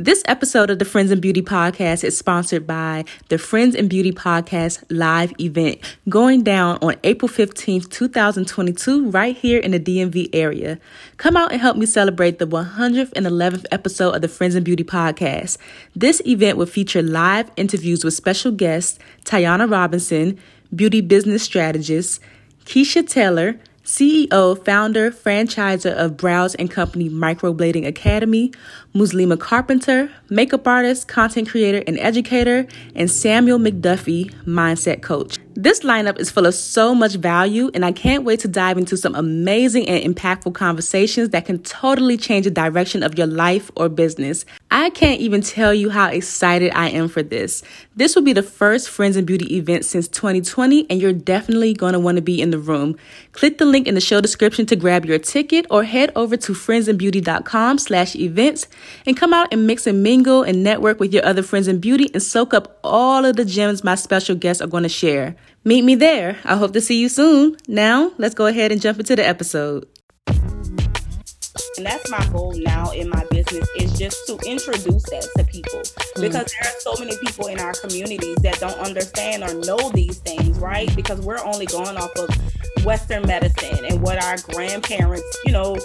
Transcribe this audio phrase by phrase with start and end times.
[0.00, 4.12] This episode of the Friends in Beauty podcast is sponsored by the Friends in Beauty
[4.12, 10.78] podcast live event going down on April 15th, 2022, right here in the DMV area.
[11.16, 15.58] Come out and help me celebrate the 111th episode of the Friends in Beauty podcast.
[15.96, 20.38] This event will feature live interviews with special guests Tayana Robinson,
[20.72, 22.20] beauty business strategist,
[22.66, 23.58] Keisha Taylor,
[23.88, 28.52] CEO, founder, franchiser of Brows and Company Microblading Academy,
[28.94, 35.38] Muslima Carpenter, makeup artist, content creator, and educator, and Samuel McDuffie, mindset coach.
[35.60, 38.96] This lineup is full of so much value, and I can't wait to dive into
[38.96, 43.88] some amazing and impactful conversations that can totally change the direction of your life or
[43.88, 44.44] business.
[44.70, 47.64] I can't even tell you how excited I am for this.
[47.96, 51.94] This will be the first Friends in Beauty event since 2020, and you're definitely going
[51.94, 52.96] to want to be in the room.
[53.32, 56.52] Click the link in the show description to grab your ticket or head over to
[56.52, 58.68] friendsandbeauty.com slash events
[59.06, 62.10] and come out and mix and mingle and network with your other friends in beauty
[62.14, 65.34] and soak up all of the gems my special guests are going to share.
[65.68, 66.38] Meet me there.
[66.46, 67.58] I hope to see you soon.
[67.68, 69.86] Now, let's go ahead and jump into the episode.
[71.76, 75.80] And that's my goal now in my business is just to introduce that to people
[75.80, 76.20] mm.
[76.20, 80.18] because there are so many people in our communities that don't understand or know these
[80.18, 80.94] things, right?
[80.96, 82.28] Because we're only going off of
[82.84, 85.76] Western medicine and what our grandparents, you know,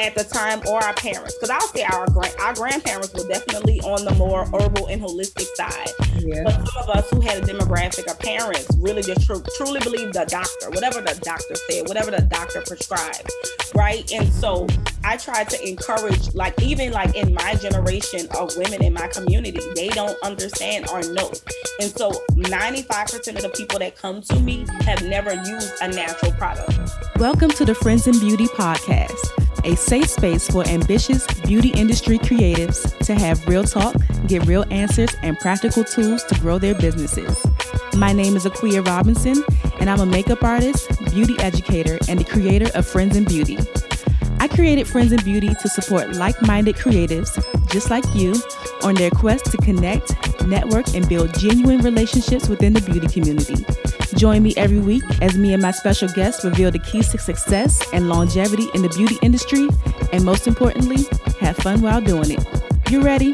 [0.00, 3.80] at the time or our parents because i'll say our grand our grandparents were definitely
[3.80, 6.42] on the more herbal and holistic side yeah.
[6.44, 10.12] but some of us who had a demographic of parents really just tr- truly believe
[10.12, 13.30] the doctor whatever the doctor said whatever the doctor prescribed
[13.74, 14.66] right and so
[15.08, 19.58] i try to encourage like even like in my generation of women in my community
[19.74, 21.32] they don't understand or know
[21.80, 26.30] and so 95% of the people that come to me have never used a natural
[26.32, 26.78] product
[27.16, 29.16] welcome to the friends in beauty podcast
[29.64, 33.96] a safe space for ambitious beauty industry creatives to have real talk,
[34.28, 37.44] get real answers, and practical tools to grow their businesses.
[37.96, 39.42] My name is Aquia Robinson,
[39.80, 43.58] and I'm a makeup artist, beauty educator, and the creator of Friends in Beauty.
[44.40, 47.34] I created Friends in Beauty to support like minded creatives
[47.70, 48.34] just like you
[48.82, 50.14] on their quest to connect,
[50.46, 53.56] network, and build genuine relationships within the beauty community.
[54.16, 57.82] Join me every week as me and my special guests reveal the keys to success
[57.92, 59.68] and longevity in the beauty industry,
[60.12, 61.04] and most importantly,
[61.40, 62.44] have fun while doing it.
[62.90, 63.32] You ready?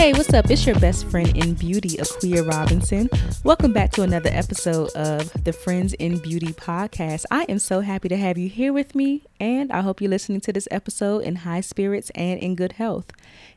[0.00, 0.50] Hey, what's up?
[0.50, 3.10] It's your best friend in beauty, Aquia Robinson.
[3.44, 7.26] Welcome back to another episode of the Friends in Beauty podcast.
[7.30, 10.40] I am so happy to have you here with me, and I hope you're listening
[10.40, 13.12] to this episode in high spirits and in good health.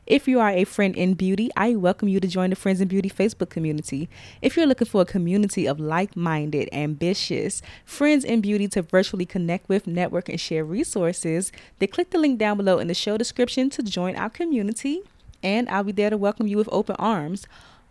[0.06, 2.88] If you are a friend in beauty, I welcome you to join the Friends in
[2.88, 4.10] Beauty Facebook community.
[4.42, 9.24] If you're looking for a community of like minded, ambitious friends in beauty to virtually
[9.24, 13.16] connect with, network, and share resources, then click the link down below in the show
[13.16, 15.00] description to join our community
[15.44, 17.46] and I'll be there to welcome you with open arms.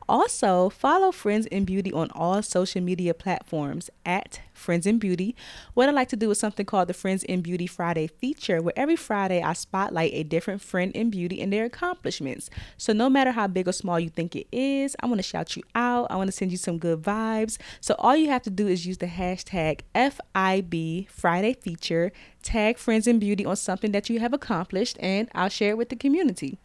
[0.10, 5.34] Also, follow Friends in Beauty on all social media platforms at Friends in Beauty.
[5.76, 8.74] What I like to do is something called the Friends in Beauty Friday feature, where
[8.76, 12.50] every Friday I spotlight a different friend in beauty and their accomplishments.
[12.78, 15.56] So, no matter how big or small you think it is, I want to shout
[15.56, 16.08] you out.
[16.10, 17.58] I want to send you some good vibes.
[17.80, 23.08] So, all you have to do is use the hashtag FIB Friday feature, tag Friends
[23.08, 26.58] in Beauty on something that you have accomplished, and I'll share it with the community.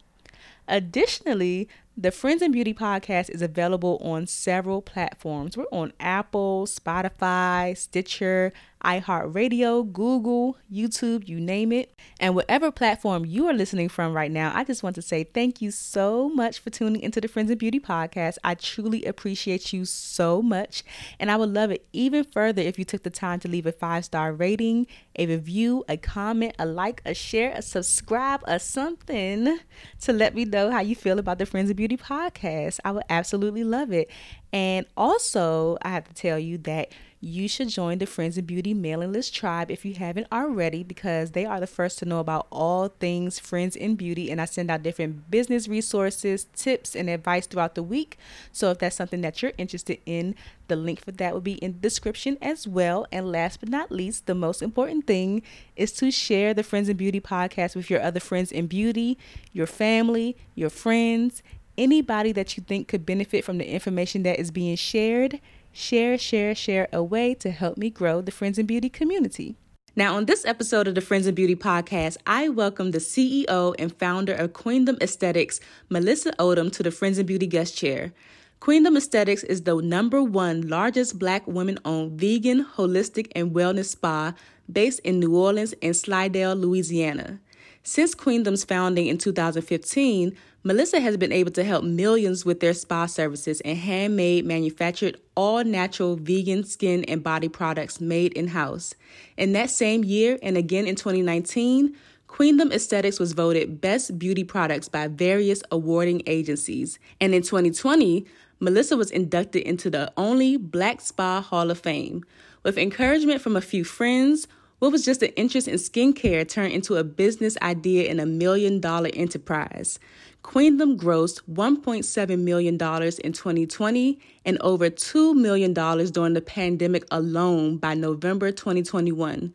[0.69, 5.57] Additionally, the Friends in Beauty podcast is available on several platforms.
[5.57, 8.53] We're on Apple, Spotify, Stitcher,
[8.83, 11.93] iHeartRadio, Google, YouTube, you name it.
[12.19, 15.61] And whatever platform you are listening from right now, I just want to say thank
[15.61, 18.37] you so much for tuning into the Friends in Beauty podcast.
[18.43, 20.83] I truly appreciate you so much.
[21.19, 23.71] And I would love it even further if you took the time to leave a
[23.71, 24.87] five star rating,
[25.17, 29.59] a review, a comment, a like, a share, a subscribe, or something
[30.01, 32.79] to let me know how you feel about the Friends in Beauty podcast.
[32.85, 34.09] I would absolutely love it.
[34.51, 36.91] And also, I have to tell you that
[37.21, 41.31] you should join the Friends in Beauty mailing list tribe if you haven't already, because
[41.31, 44.31] they are the first to know about all things Friends in Beauty.
[44.31, 48.17] And I send out different business resources, tips, and advice throughout the week.
[48.53, 50.33] So if that's something that you're interested in,
[50.69, 53.05] the link for that will be in the description as well.
[53.11, 55.41] And last but not least, the most important thing
[55.75, 59.17] is to share the Friends in Beauty podcast with your other friends in beauty,
[59.51, 61.43] your family, your friends,
[61.77, 65.39] anybody that you think could benefit from the information that is being shared
[65.71, 69.55] share, share, share away to help me grow the Friends in Beauty community.
[69.95, 73.93] Now, on this episode of the Friends in Beauty podcast, I welcome the CEO and
[73.97, 78.13] founder of Queendom Aesthetics, Melissa Odum, to the Friends in Beauty guest chair.
[78.61, 84.33] Queendom Aesthetics is the number one largest black women owned vegan, holistic, and wellness spa
[84.71, 87.39] based in New Orleans and Slidell, Louisiana.
[87.83, 93.05] Since Queendom's founding in 2015, Melissa has been able to help millions with their spa
[93.05, 98.93] services and handmade, manufactured, all natural vegan skin and body products made in house.
[99.37, 101.95] In that same year, and again in 2019,
[102.27, 106.99] Queendom Aesthetics was voted Best Beauty Products by various awarding agencies.
[107.19, 108.25] And in 2020,
[108.59, 112.23] Melissa was inducted into the only Black Spa Hall of Fame.
[112.63, 114.47] With encouragement from a few friends,
[114.79, 118.79] what was just an interest in skincare turned into a business idea and a million
[118.79, 119.99] dollar enterprise.
[120.41, 127.93] Queendom grossed $1.7 million in 2020 and over $2 million during the pandemic alone by
[127.93, 129.53] November 2021.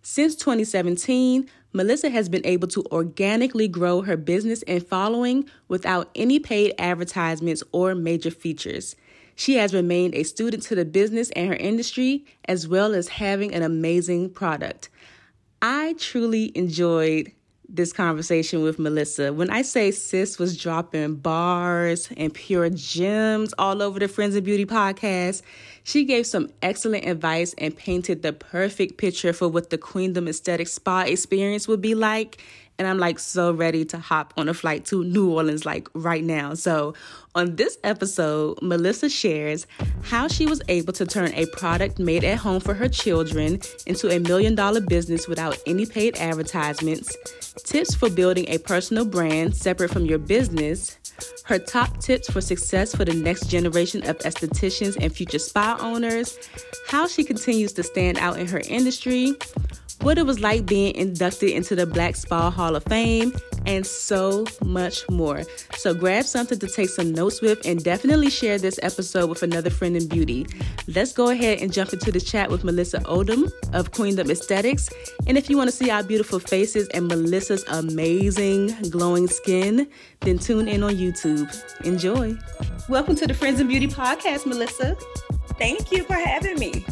[0.00, 6.38] Since 2017, Melissa has been able to organically grow her business and following without any
[6.38, 8.96] paid advertisements or major features.
[9.36, 13.54] She has remained a student to the business and her industry, as well as having
[13.54, 14.88] an amazing product.
[15.60, 17.32] I truly enjoyed
[17.68, 19.32] this conversation with Melissa.
[19.32, 24.44] When I say sis was dropping bars and pure gems all over the Friends of
[24.44, 25.40] Beauty podcast,
[25.82, 30.68] she gave some excellent advice and painted the perfect picture for what the Queendom Aesthetic
[30.68, 32.42] Spa experience would be like
[32.82, 36.24] and I'm like so ready to hop on a flight to New Orleans like right
[36.24, 36.54] now.
[36.54, 36.94] So,
[37.36, 39.68] on this episode, Melissa shares
[40.02, 44.10] how she was able to turn a product made at home for her children into
[44.10, 47.16] a million dollar business without any paid advertisements,
[47.62, 50.98] tips for building a personal brand separate from your business,
[51.44, 56.36] her top tips for success for the next generation of estheticians and future spa owners,
[56.88, 59.34] how she continues to stand out in her industry,
[60.02, 63.32] what it was like being inducted into the Black Spa Hall of Fame,
[63.66, 65.44] and so much more.
[65.76, 69.70] So grab something to take some notes with and definitely share this episode with another
[69.70, 70.46] friend in beauty.
[70.88, 74.90] Let's go ahead and jump into the chat with Melissa Odum of Queendom Aesthetics.
[75.28, 79.88] And if you want to see our beautiful faces and Melissa's amazing glowing skin,
[80.20, 81.48] then tune in on YouTube.
[81.84, 82.36] Enjoy.
[82.88, 84.96] Welcome to the Friends in Beauty podcast, Melissa.
[85.58, 86.84] Thank you for having me.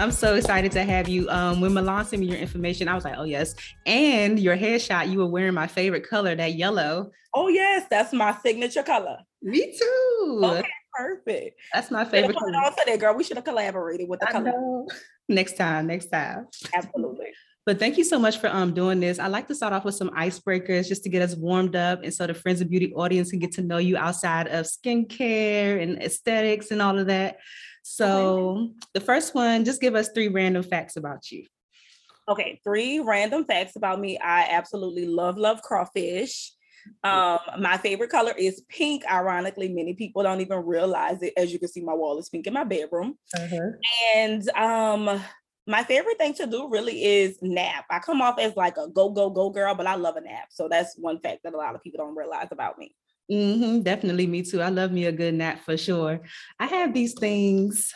[0.00, 1.28] I'm so excited to have you.
[1.28, 3.54] Um, when Milan sent me your information, I was like, oh yes.
[3.84, 7.10] And your headshot, you were wearing my favorite color, that yellow.
[7.34, 9.18] Oh yes, that's my signature color.
[9.42, 10.40] Me too.
[10.42, 11.60] Okay, perfect.
[11.74, 12.50] That's my favorite color.
[12.50, 13.14] On today, girl.
[13.14, 14.52] We should have collaborated with the I color.
[14.52, 14.88] Know.
[15.28, 16.48] Next time, next time.
[16.74, 17.26] Absolutely.
[17.66, 19.18] But thank you so much for um doing this.
[19.18, 22.12] I like to start off with some icebreakers just to get us warmed up, and
[22.12, 26.02] so the Friends of Beauty audience can get to know you outside of skincare and
[26.02, 27.36] aesthetics and all of that.
[28.00, 31.44] So the first one, just give us three random facts about you.
[32.28, 34.18] Okay, three random facts about me.
[34.18, 36.52] I absolutely love, love crawfish.
[37.04, 39.04] Um, my favorite color is pink.
[39.10, 41.34] Ironically, many people don't even realize it.
[41.36, 43.18] As you can see, my wall is pink in my bedroom.
[43.36, 43.70] Uh-huh.
[44.16, 45.22] And um,
[45.66, 47.84] my favorite thing to do really is nap.
[47.90, 50.48] I come off as like a go, go, go girl, but I love a nap.
[50.50, 52.94] So that's one fact that a lot of people don't realize about me.
[53.30, 54.60] Mm-hmm, definitely me too.
[54.60, 56.20] I love me a good nap for sure.
[56.58, 57.94] I have these things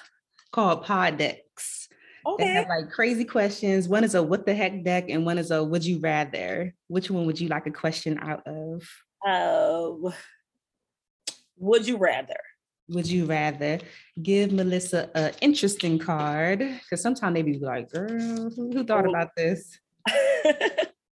[0.52, 1.88] called pod decks.
[2.26, 2.44] Okay.
[2.44, 3.88] They have like crazy questions.
[3.88, 6.75] One is a what the heck deck, and one is a would you rather.
[6.86, 8.82] Which one would you like a question out of?
[9.26, 10.10] Uh,
[11.56, 12.36] would you rather?
[12.88, 13.81] Would you rather
[14.22, 16.58] give Melissa an interesting card?
[16.58, 19.10] Because sometimes they be like, girl, who, thought oh.
[19.10, 19.78] about this?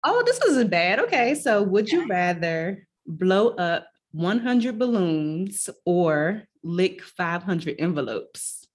[0.03, 0.99] oh, this isn't bad.
[0.99, 1.35] Okay.
[1.35, 8.67] So would you rather blow up 100 balloons or lick 500 envelopes?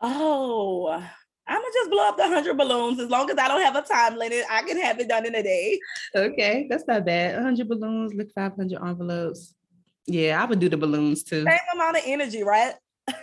[0.00, 0.88] Oh,
[1.46, 3.82] I'm gonna just blow up the 100 balloons as long as I don't have a
[3.82, 4.44] time limit.
[4.50, 5.78] I can have it done in a day.
[6.14, 7.36] Okay, that's not bad.
[7.36, 9.54] 100 balloons, lick 500 envelopes.
[10.06, 11.44] Yeah, I would do the balloons too.
[11.44, 12.74] Same amount of energy, right?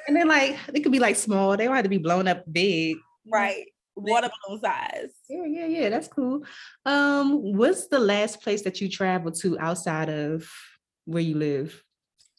[0.07, 1.55] and then like they could be like small.
[1.55, 2.97] They don't have to be blown up big.
[3.31, 3.65] Right.
[3.95, 5.11] Water balloon size.
[5.29, 5.89] Yeah, yeah, yeah.
[5.89, 6.43] That's cool.
[6.85, 10.49] Um, what's the last place that you traveled to outside of
[11.09, 11.83] where you live?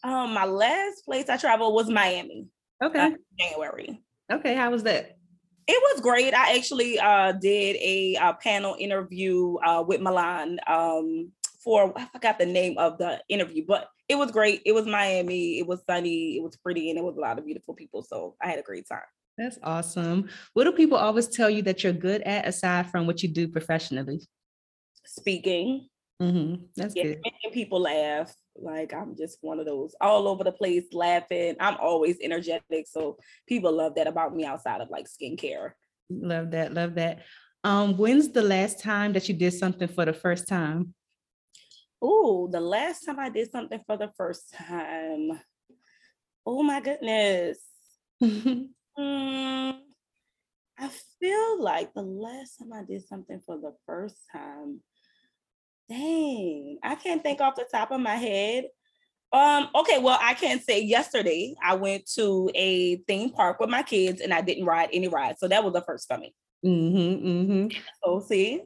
[0.03, 2.47] Um, my last place I traveled was Miami.
[2.83, 2.99] Okay.
[2.99, 4.01] Uh, January.
[4.33, 5.17] Okay, how was that?
[5.67, 6.35] It was great.
[6.35, 11.31] I actually uh, did a, a, panel interview uh, with Milan um,
[11.63, 14.63] for I forgot the name of the interview, but it was great.
[14.65, 15.59] It was Miami.
[15.59, 16.37] It was sunny.
[16.37, 18.03] It was pretty, and it was a lot of beautiful people.
[18.03, 19.03] So I had a great time.
[19.37, 20.29] That's awesome.
[20.55, 23.47] What do people always tell you that you're good at aside from what you do
[23.49, 24.21] professionally?
[25.07, 25.89] Speaking.
[26.21, 26.65] Mm-hmm.
[26.77, 27.21] That's yeah, good.
[27.25, 28.35] Making people laugh.
[28.57, 31.57] Like I'm just one of those all over the place laughing.
[31.61, 32.87] I'm always energetic.
[32.87, 35.73] So people love that about me outside of like skincare.
[36.11, 36.75] Love that.
[36.75, 37.23] Love that.
[37.63, 40.95] Um, when's the last time that you did something for the first time?
[42.03, 45.41] Oh, the last time I did something for the first time.
[46.47, 47.59] Oh my goodness.
[48.23, 49.79] mm,
[50.79, 50.91] I
[51.21, 54.81] feel like the last time I did something for the first time
[55.91, 58.67] Dang, I can't think off the top of my head.
[59.33, 63.83] Um, okay, well, I can say yesterday I went to a theme park with my
[63.83, 65.41] kids and I didn't ride any rides.
[65.41, 66.33] So that was the first for me.
[66.65, 67.79] Mm-hmm, mm-hmm.
[68.05, 68.63] So see.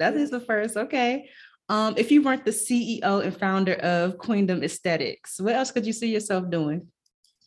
[0.00, 0.76] That is the first.
[0.76, 1.28] Okay.
[1.68, 5.92] Um, if you weren't the CEO and founder of Queendom Aesthetics, what else could you
[5.92, 6.88] see yourself doing?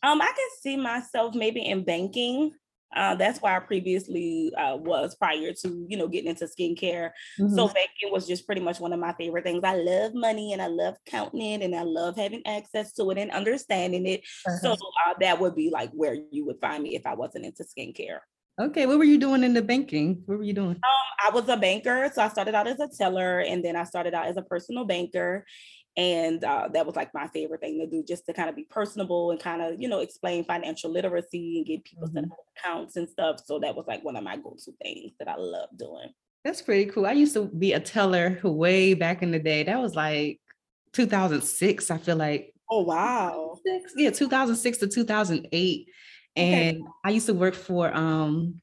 [0.02, 2.52] Um, I can see myself maybe in banking.
[2.94, 7.10] Uh, that's why I previously uh, was prior to you know getting into skincare.
[7.38, 7.54] Mm-hmm.
[7.54, 9.62] So banking was just pretty much one of my favorite things.
[9.64, 13.18] I love money and I love counting it and I love having access to it
[13.18, 14.20] and understanding it.
[14.46, 14.56] Uh-huh.
[14.58, 17.64] So uh, that would be like where you would find me if I wasn't into
[17.64, 18.20] skincare.
[18.60, 20.22] Okay, what were you doing in the banking?
[20.26, 20.76] What were you doing?
[20.76, 23.84] Um, I was a banker, so I started out as a teller, and then I
[23.84, 25.46] started out as a personal banker,
[26.00, 28.64] and uh, that was like my favorite thing to do, just to kind of be
[28.64, 32.30] personable and kind of you know explain financial literacy and get people mm-hmm.
[32.56, 33.40] accounts and stuff.
[33.44, 36.08] So that was like one of my go-to things that I love doing.
[36.42, 37.04] That's pretty cool.
[37.04, 39.62] I used to be a teller way back in the day.
[39.62, 40.40] That was like
[40.94, 41.90] 2006.
[41.90, 42.54] I feel like.
[42.70, 43.58] Oh wow.
[43.94, 45.86] Yeah, 2006 to 2008
[46.36, 46.86] and okay.
[47.04, 48.62] I used to work for um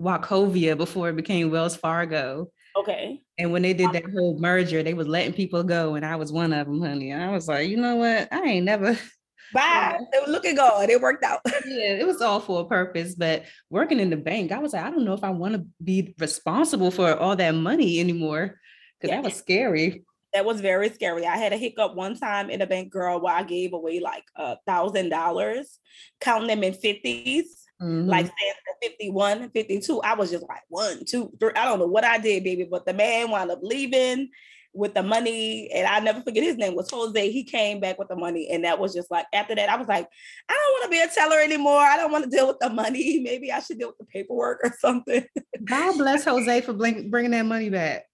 [0.00, 2.50] Wachovia before it became Wells Fargo.
[2.76, 3.20] Okay.
[3.40, 6.30] And when they did that whole merger, they was letting people go, and I was
[6.30, 7.10] one of them, honey.
[7.10, 8.28] And I was like, you know what?
[8.30, 8.98] I ain't never.
[9.54, 9.98] Bye.
[10.12, 10.90] Was looking good.
[10.90, 11.40] It worked out.
[11.46, 13.14] yeah, it was all for a purpose.
[13.14, 15.66] But working in the bank, I was like, I don't know if I want to
[15.82, 18.60] be responsible for all that money anymore,
[19.00, 19.16] because yeah.
[19.16, 21.26] that was scary that was very scary.
[21.26, 24.24] I had a hiccup one time in a bank girl where I gave away like
[24.36, 25.78] a thousand dollars,
[26.20, 28.08] counting them in 50s, mm-hmm.
[28.08, 30.00] like saying 51, 52.
[30.02, 31.52] I was just like one, two, three.
[31.54, 34.30] I don't know what I did, baby, but the man wound up leaving
[34.72, 35.70] with the money.
[35.72, 37.30] And I never forget his name was Jose.
[37.30, 38.48] He came back with the money.
[38.50, 40.08] And that was just like, after that, I was like,
[40.48, 41.80] I don't want to be a teller anymore.
[41.80, 43.20] I don't want to deal with the money.
[43.24, 45.24] Maybe I should deal with the paperwork or something.
[45.64, 48.04] God bless Jose for bringing that money back.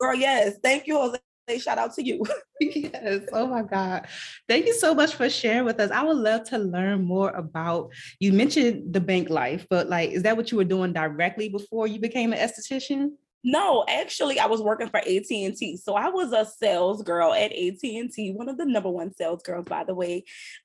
[0.00, 0.54] Girl, yes.
[0.62, 2.24] Thank you, Jose say shout out to you.
[2.60, 3.22] yes.
[3.32, 4.06] Oh my God.
[4.48, 5.90] Thank you so much for sharing with us.
[5.90, 10.22] I would love to learn more about you mentioned the bank life, but like, is
[10.22, 13.10] that what you were doing directly before you became an esthetician?
[13.46, 17.34] No, actually, I was working for AT and T, so I was a sales girl
[17.34, 20.24] at AT and T, one of the number one sales girls, by the way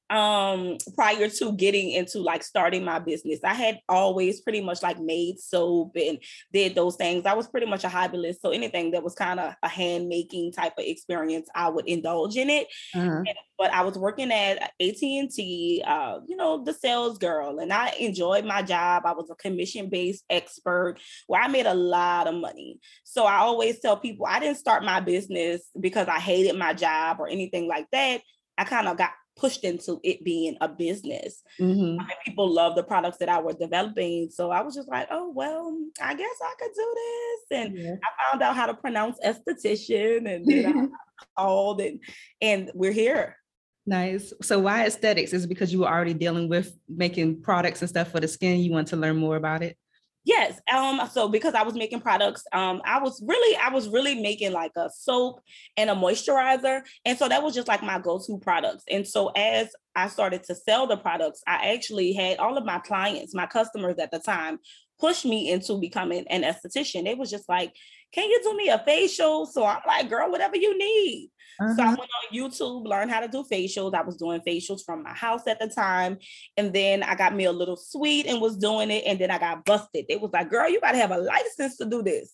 [0.10, 5.00] um prior to getting into like starting my business i had always pretty much like
[5.00, 6.18] made soap and
[6.52, 7.26] did those things.
[7.26, 10.52] I was pretty much a hobbyist so anything that was kind of a hand making
[10.52, 12.68] type of experience i would indulge in it.
[12.96, 13.24] Uh-huh.
[13.58, 18.46] but i was working at at&t uh, you know the sales girl and i enjoyed
[18.46, 19.04] my job.
[19.06, 20.98] I was a commission based expert
[21.28, 22.80] where i made a lot of money.
[23.04, 27.18] So i always tell people i didn't start my business because i hated my job
[27.20, 28.22] or anything like that.
[28.58, 31.42] I kind of got pushed into it being a business.
[31.60, 32.06] Mm-hmm.
[32.26, 34.30] People love the products that I was developing.
[34.30, 37.60] So I was just like, oh, well, I guess I could do this.
[37.60, 37.96] And yeah.
[38.04, 42.00] I found out how to pronounce esthetician and then I called and,
[42.42, 43.38] and we're here.
[43.86, 44.34] Nice.
[44.42, 45.34] So why aesthetics?
[45.34, 48.60] Is it because you were already dealing with making products and stuff for the skin?
[48.60, 49.78] You want to learn more about it?
[50.26, 50.60] Yes.
[50.72, 54.52] Um, so because I was making products, um, I was really, I was really making
[54.52, 55.42] like a soap
[55.78, 56.82] and a moisturizer.
[57.06, 58.84] And so that was just like my go-to products.
[58.90, 62.80] And so as I started to sell the products, I actually had all of my
[62.80, 64.60] clients, my customers at the time,
[65.00, 67.08] push me into becoming an esthetician.
[67.08, 67.74] It was just like,
[68.14, 69.46] can you do me a facial?
[69.46, 71.32] So I'm like, girl, whatever you need.
[71.60, 71.76] Uh-huh.
[71.76, 72.00] So I mm-hmm.
[72.00, 73.94] went on YouTube, learned how to do facials.
[73.94, 76.18] I was doing facials from my house at the time.
[76.58, 79.04] And then I got me a little suite and was doing it.
[79.06, 80.06] And then I got busted.
[80.10, 82.34] It was like, girl, you got to have a license to do this.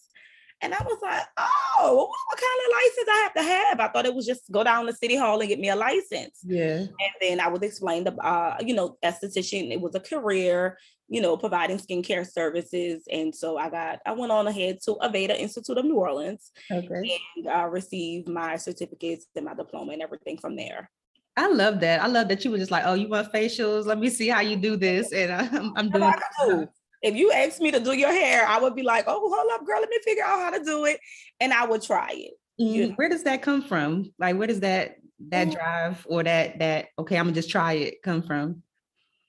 [0.61, 3.79] And I was like, oh, what kind of license I have to have?
[3.79, 6.39] I thought it was just go down to City Hall and get me a license.
[6.43, 6.77] Yeah.
[6.77, 11.21] And then I would explain the, uh, you know, esthetician, it was a career, you
[11.21, 13.03] know, providing skincare services.
[13.11, 17.19] And so I got, I went on ahead to Aveda Institute of New Orleans okay.
[17.35, 20.89] and uh, received my certificates and my diploma and everything from there.
[21.37, 22.01] I love that.
[22.01, 23.85] I love that you were just like, oh, you want facials?
[23.85, 25.11] Let me see how you do this.
[25.11, 26.13] And I'm, I'm doing
[26.47, 26.69] it.
[27.01, 29.65] if you asked me to do your hair, I would be like, oh, hold up,
[29.65, 30.99] girl, let me figure out how to do it.
[31.39, 32.33] And I would try it.
[32.59, 32.93] Mm-hmm.
[32.93, 34.11] Where does that come from?
[34.17, 34.95] Like, where does that
[35.29, 35.57] that mm-hmm.
[35.57, 38.63] drive or that that okay, I'm gonna just try it come from?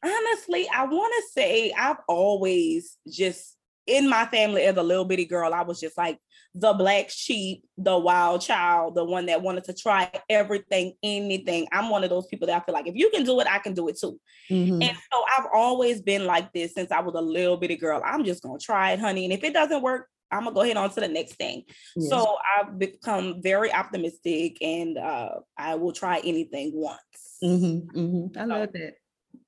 [0.07, 5.25] Honestly, I want to say I've always just in my family as a little bitty
[5.25, 6.19] girl, I was just like
[6.55, 11.69] the black sheep, the wild child, the one that wanted to try everything, anything.
[11.71, 13.59] I'm one of those people that I feel like if you can do it, I
[13.59, 14.19] can do it too.
[14.51, 14.83] Mm-hmm.
[14.83, 18.03] And so I've always been like this since I was a little bitty girl.
[18.05, 19.25] I'm just gonna try it, honey.
[19.25, 21.65] And if it doesn't work, I'm gonna go ahead on to the next thing.
[21.95, 22.09] Yes.
[22.09, 27.01] So I've become very optimistic and uh, I will try anything once.
[27.45, 28.39] Mm-hmm, mm-hmm.
[28.39, 28.95] I love that.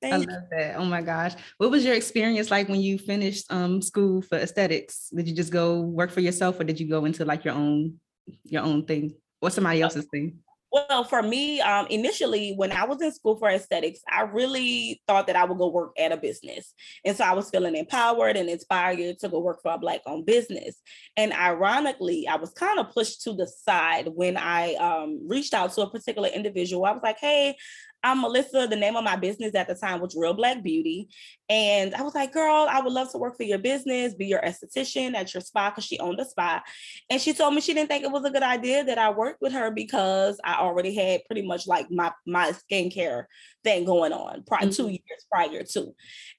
[0.01, 0.77] Thank I love that.
[0.77, 1.33] Oh my gosh.
[1.57, 5.11] What was your experience like when you finished um, school for aesthetics?
[5.15, 7.99] Did you just go work for yourself or did you go into like your own
[8.45, 9.15] your own thing?
[9.41, 10.39] or somebody else's thing?
[10.71, 15.27] Well, for me, um, initially when I was in school for aesthetics, I really thought
[15.29, 16.75] that I would go work at a business.
[17.07, 20.27] And so I was feeling empowered and inspired to go work for a black owned
[20.27, 20.77] business.
[21.17, 25.73] And ironically, I was kind of pushed to the side when I um, reached out
[25.73, 26.85] to a particular individual.
[26.85, 27.57] I was like, hey,
[28.05, 28.69] I'm Melissa.
[28.69, 31.09] The name of my business at the time was Real Black Beauty.
[31.49, 34.41] And I was like, girl, I would love to work for your business, be your
[34.41, 36.63] esthetician at your spa because she owned a spa.
[37.11, 39.43] And she told me she didn't think it was a good idea that I worked
[39.43, 43.25] with her because I already had pretty much like my, my skincare
[43.69, 44.71] thing going on prior mm-hmm.
[44.71, 45.95] two years prior to.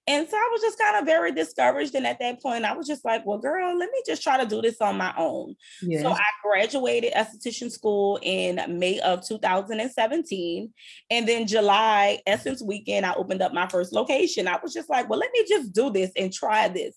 [0.07, 1.93] And so I was just kind of very discouraged.
[1.93, 4.49] And at that point, I was just like, well, girl, let me just try to
[4.49, 5.55] do this on my own.
[5.83, 6.01] Yes.
[6.01, 10.73] So I graduated esthetician school in May of 2017.
[11.11, 14.47] And then July, Essence Weekend, I opened up my first location.
[14.47, 16.95] I was just like, well, let me just do this and try this.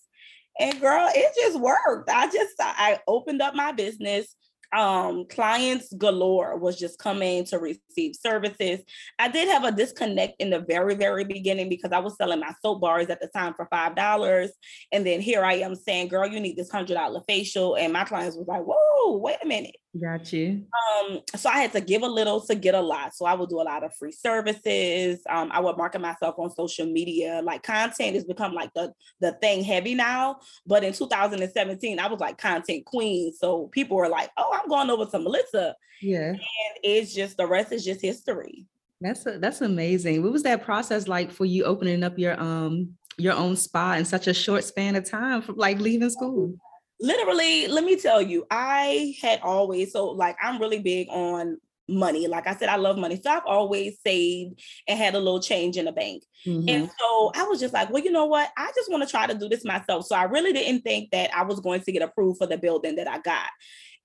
[0.59, 2.09] And girl, it just worked.
[2.09, 4.35] I just I opened up my business
[4.75, 8.79] um, clients galore was just coming to receive services.
[9.19, 12.53] I did have a disconnect in the very, very beginning because I was selling my
[12.61, 14.51] soap bars at the time for five dollars,
[14.91, 18.03] and then here I am saying, "Girl, you need this hundred dollar facial," and my
[18.03, 20.65] clients was like, "Whoa, wait a minute." Got you.
[20.73, 23.13] Um, so I had to give a little to get a lot.
[23.13, 25.21] So I would do a lot of free services.
[25.29, 27.41] Um, I would market myself on social media.
[27.43, 30.37] Like content has become like the the thing heavy now.
[30.65, 33.33] But in 2017, I was like content queen.
[33.33, 36.29] So people were like, "Oh, I'm going over to Melissa." Yeah.
[36.29, 36.39] And
[36.83, 38.65] it's just the rest is just history.
[38.99, 40.23] That's a, that's amazing.
[40.23, 44.05] What was that process like for you opening up your um your own spa in
[44.05, 46.55] such a short span of time from like leaving school?
[47.03, 51.57] Literally, let me tell you, I had always, so like, I'm really big on
[51.89, 52.27] money.
[52.27, 53.19] Like I said, I love money.
[53.21, 56.23] So I've always saved and had a little change in the bank.
[56.47, 56.69] Mm-hmm.
[56.69, 58.49] And so I was just like, well, you know what?
[58.57, 60.05] I just want to try to do this myself.
[60.05, 62.95] So I really didn't think that I was going to get approved for the building
[62.95, 63.49] that I got.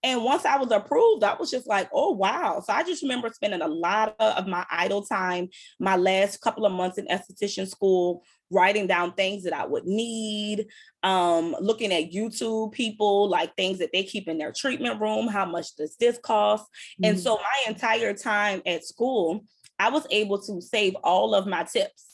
[0.02, 2.62] And once I was approved, I was just like, oh, wow.
[2.64, 5.48] So I just remember spending a lot of, of my idle time,
[5.80, 10.66] my last couple of months in esthetician school, writing down things that I would need,
[11.02, 15.44] um, looking at YouTube people, like things that they keep in their treatment room, how
[15.44, 16.64] much does this cost?
[16.64, 17.04] Mm-hmm.
[17.04, 19.44] And so my entire time at school,
[19.78, 22.04] I was able to save all of my tips.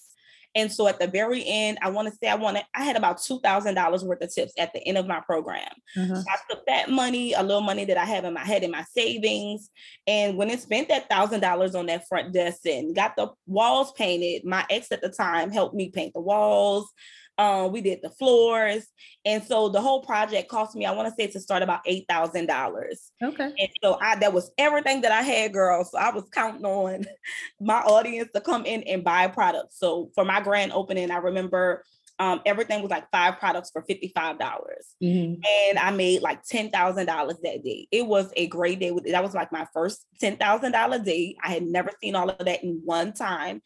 [0.55, 3.19] And so at the very end, I want to say I wanted, I had about
[3.19, 5.69] $2,000 worth of tips at the end of my program.
[5.97, 6.15] Mm-hmm.
[6.15, 8.71] So I took that money, a little money that I have in my head in
[8.71, 9.71] my savings.
[10.07, 14.45] And when I spent that $1,000 on that front desk and got the walls painted,
[14.45, 16.89] my ex at the time helped me paint the walls.
[17.37, 18.87] Um, we did the floors.
[19.25, 22.07] And so the whole project cost me, I want to say to start about eight
[22.09, 23.11] thousand dollars.
[23.23, 23.53] Okay.
[23.59, 25.85] And so I that was everything that I had, girl.
[25.85, 27.07] So I was counting on
[27.61, 29.79] my audience to come in and buy products.
[29.79, 31.85] So for my grand opening, I remember
[32.19, 34.15] um, everything was like five products for $55.
[34.39, 35.41] mm-hmm.
[35.43, 37.89] And I made like $10,000 that day.
[37.91, 38.93] It was a great day.
[39.11, 41.37] That was like my first $10,000 day.
[41.43, 43.63] I had never seen all of that in one time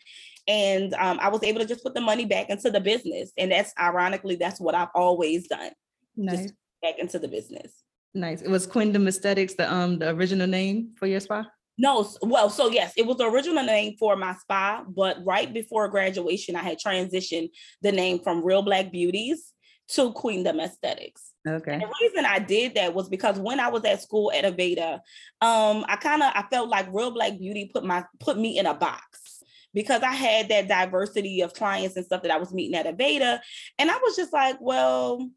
[0.49, 3.33] and um, I was able to just put the money back into the business.
[3.37, 5.71] And that's ironically, that's what I've always done.
[6.17, 6.43] Nice.
[6.43, 7.71] Just back into the business.
[8.15, 8.41] Nice.
[8.41, 11.45] It was Queendom Aesthetics, the um the original name for your spa.
[11.81, 15.87] No, well, so yes, it was the original name for my spa, but right before
[15.87, 17.51] graduation, I had transitioned
[17.83, 19.53] the name from Real Black Beauties
[19.91, 21.33] to Queendom Aesthetics.
[21.47, 21.75] Okay.
[21.75, 24.95] And the reason I did that was because when I was at school at Aveda,
[25.41, 28.67] um, I kind of I felt like Real Black Beauty put my put me in
[28.67, 29.28] a box
[29.75, 33.41] because I had that diversity of clients and stuff that I was meeting at Aveda.
[33.79, 35.31] And I was just like, well,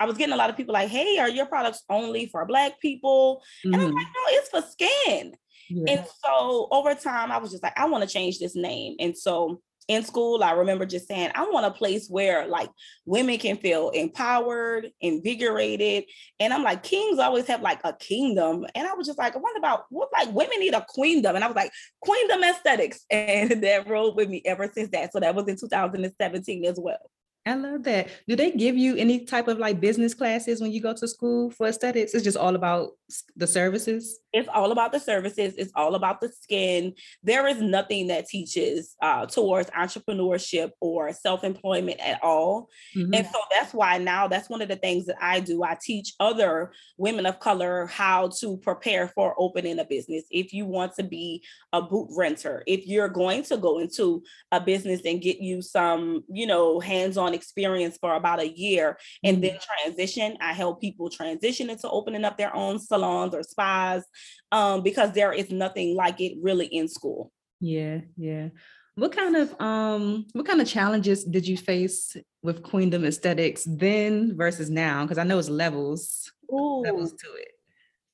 [0.00, 2.80] I was getting a lot of people like, hey, are your products only for Black
[2.80, 3.42] people?
[3.64, 3.74] Mm-hmm.
[3.74, 5.34] And I'm like, no, it's for skin.
[5.70, 5.92] Yeah.
[5.94, 8.96] And so over time, I was just like, I want to change this name.
[8.98, 12.70] And so in school, I remember just saying, I want a place where like
[13.06, 16.04] women can feel empowered, invigorated.
[16.38, 18.66] And I'm like, kings always have like a kingdom.
[18.74, 21.34] And I was just like, I wonder about what like women need a queendom.
[21.34, 21.72] And I was like,
[22.02, 23.00] queendom aesthetics.
[23.10, 25.12] And that rolled with me ever since that.
[25.12, 26.98] So that was in 2017 as well.
[27.46, 28.08] I love that.
[28.28, 31.50] Do they give you any type of like business classes when you go to school
[31.50, 32.14] for aesthetics?
[32.14, 32.90] It's just all about
[33.36, 34.20] the services.
[34.32, 35.54] It's all about the services.
[35.56, 36.94] It's all about the skin.
[37.22, 42.68] There is nothing that teaches uh, towards entrepreneurship or self employment at all.
[42.96, 43.14] Mm-hmm.
[43.14, 45.62] And so that's why now that's one of the things that I do.
[45.62, 50.24] I teach other women of color how to prepare for opening a business.
[50.30, 51.42] If you want to be
[51.72, 56.24] a booth renter, if you're going to go into a business and get you some,
[56.28, 59.84] you know, hands on experience for about a year and then mm-hmm.
[59.84, 64.04] transition, I help people transition into opening up their own salons or spas
[64.52, 67.32] um, because there is nothing like it really in school.
[67.60, 68.48] Yeah, yeah.
[68.94, 74.36] What kind of um what kind of challenges did you face with Queendom Aesthetics then
[74.36, 75.02] versus now?
[75.04, 76.82] Because I know it's levels Ooh.
[76.82, 77.48] levels to it.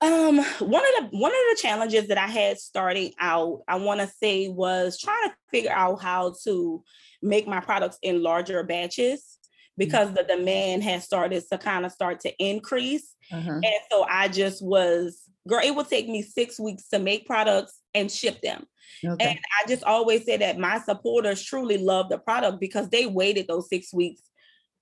[0.01, 4.01] Um, one of the one of the challenges that I had starting out, I want
[4.01, 6.83] to say, was trying to figure out how to
[7.23, 9.39] make my products in larger batches.
[9.77, 10.17] Because mm-hmm.
[10.17, 13.15] the demand has started to kind of start to increase.
[13.33, 13.53] Uh-huh.
[13.53, 17.81] And so I just was, girl, it would take me six weeks to make products
[17.95, 18.67] and ship them.
[19.05, 19.25] Okay.
[19.25, 23.49] And I just always say that my supporters truly love the product because they waited
[23.49, 24.23] those six weeks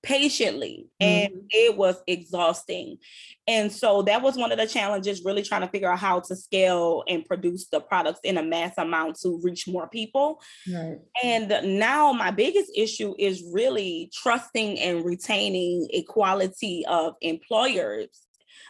[0.03, 1.45] patiently and mm-hmm.
[1.49, 2.97] it was exhausting.
[3.47, 6.35] And so that was one of the challenges really trying to figure out how to
[6.35, 10.41] scale and produce the products in a mass amount to reach more people.
[10.71, 10.97] Right.
[11.23, 18.09] And now my biggest issue is really trusting and retaining a quality of employers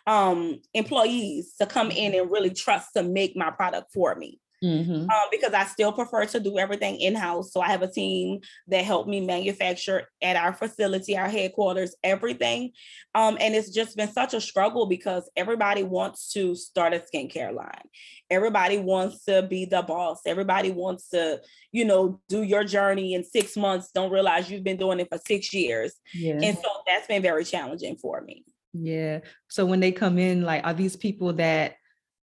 [0.05, 5.09] um employees to come in and really trust to make my product for me Mm-hmm.
[5.09, 7.51] Um, because I still prefer to do everything in house.
[7.51, 12.71] So I have a team that help me manufacture at our facility, our headquarters, everything.
[13.13, 17.53] Um, and it's just been such a struggle because everybody wants to start a skincare
[17.53, 17.83] line.
[18.29, 20.21] Everybody wants to be the boss.
[20.25, 21.41] Everybody wants to,
[21.73, 25.19] you know, do your journey in six months, don't realize you've been doing it for
[25.27, 25.93] six years.
[26.13, 26.39] Yeah.
[26.41, 28.45] And so that's been very challenging for me.
[28.73, 29.19] Yeah.
[29.49, 31.75] So when they come in, like, are these people that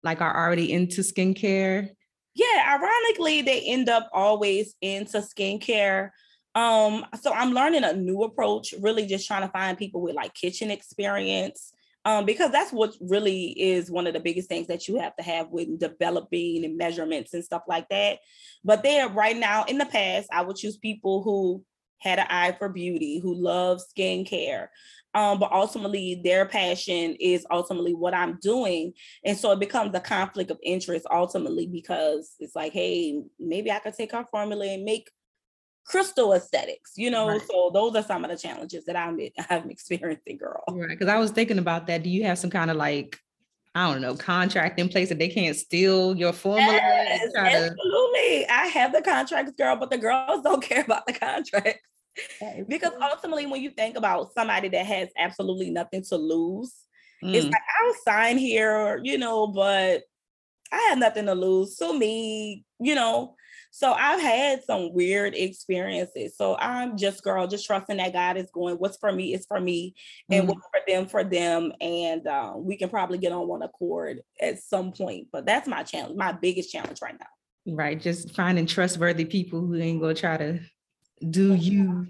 [0.04, 1.90] like are already into skincare
[2.34, 6.12] yeah, ironically, they end up always into skincare.
[6.56, 10.34] Um, so I'm learning a new approach, really just trying to find people with like
[10.34, 11.74] kitchen experience.
[12.04, 15.24] Um, because that's what really is one of the biggest things that you have to
[15.24, 18.18] have with developing and measurements and stuff like that.
[18.64, 21.64] But there, right now, in the past, I would choose people who
[22.02, 24.68] had an eye for beauty, who love skincare,
[25.14, 28.94] um, but ultimately their passion is ultimately what I'm doing.
[29.26, 33.80] And so it becomes a conflict of interest ultimately because it's like, hey, maybe I
[33.80, 35.10] could take our formula and make
[35.86, 37.28] crystal aesthetics, you know.
[37.28, 37.42] Right.
[37.42, 40.64] So those are some of the challenges that I'm I'm experiencing, girl.
[40.70, 40.90] Right.
[40.90, 42.04] Because I was thinking about that.
[42.04, 43.18] Do you have some kind of like
[43.74, 46.74] I don't know, contract in place that they can't steal your formula.
[46.74, 48.44] Yes, absolutely.
[48.44, 48.54] To...
[48.54, 51.91] I have the contracts, girl, but the girls don't care about the contracts
[52.68, 56.74] because ultimately, when you think about somebody that has absolutely nothing to lose,
[57.24, 57.34] mm.
[57.34, 60.04] it's like I'll sign here, you know, but
[60.72, 61.78] I have nothing to lose.
[61.78, 63.36] So me, you know.
[63.74, 66.36] So I've had some weird experiences.
[66.36, 68.76] So I'm just girl, just trusting that God is going.
[68.76, 69.96] What's for me is for me,
[70.30, 70.48] and mm.
[70.48, 71.72] what's for them for them.
[71.80, 75.28] And uh, we can probably get on one accord at some point.
[75.32, 77.74] But that's my challenge, my biggest challenge right now.
[77.74, 80.60] Right, just finding trustworthy people who ain't gonna try to
[81.30, 82.08] do you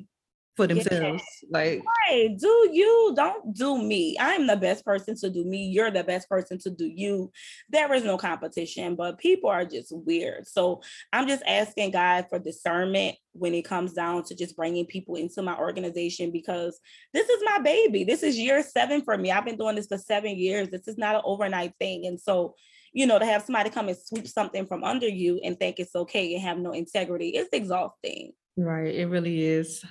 [0.55, 1.23] for themselves.
[1.43, 1.49] Yeah.
[1.51, 4.17] Like, right, do you, don't do me.
[4.19, 5.67] I'm the best person to do me.
[5.67, 7.31] You're the best person to do you.
[7.69, 10.47] There is no competition, but people are just weird.
[10.47, 10.81] So
[11.13, 15.41] I'm just asking God for discernment when it comes down to just bringing people into
[15.41, 16.79] my organization because
[17.13, 18.03] this is my baby.
[18.03, 19.31] This is year seven for me.
[19.31, 20.69] I've been doing this for seven years.
[20.69, 22.05] This is not an overnight thing.
[22.05, 22.55] And so,
[22.93, 25.95] you know, to have somebody come and sweep something from under you and think it's
[25.95, 28.33] okay and have no integrity, it's exhausting.
[28.57, 28.93] Right.
[28.93, 29.83] It really is.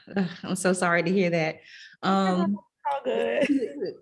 [0.43, 1.61] I'm so sorry to hear that.
[2.03, 2.59] Um
[2.93, 3.47] all good.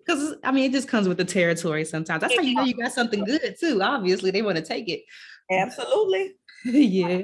[0.07, 2.21] Because I mean, it just comes with the territory sometimes.
[2.21, 3.83] That's how you know you got something good too.
[3.83, 5.03] Obviously, they want to take it.
[5.51, 6.35] Absolutely.
[6.64, 7.23] yeah.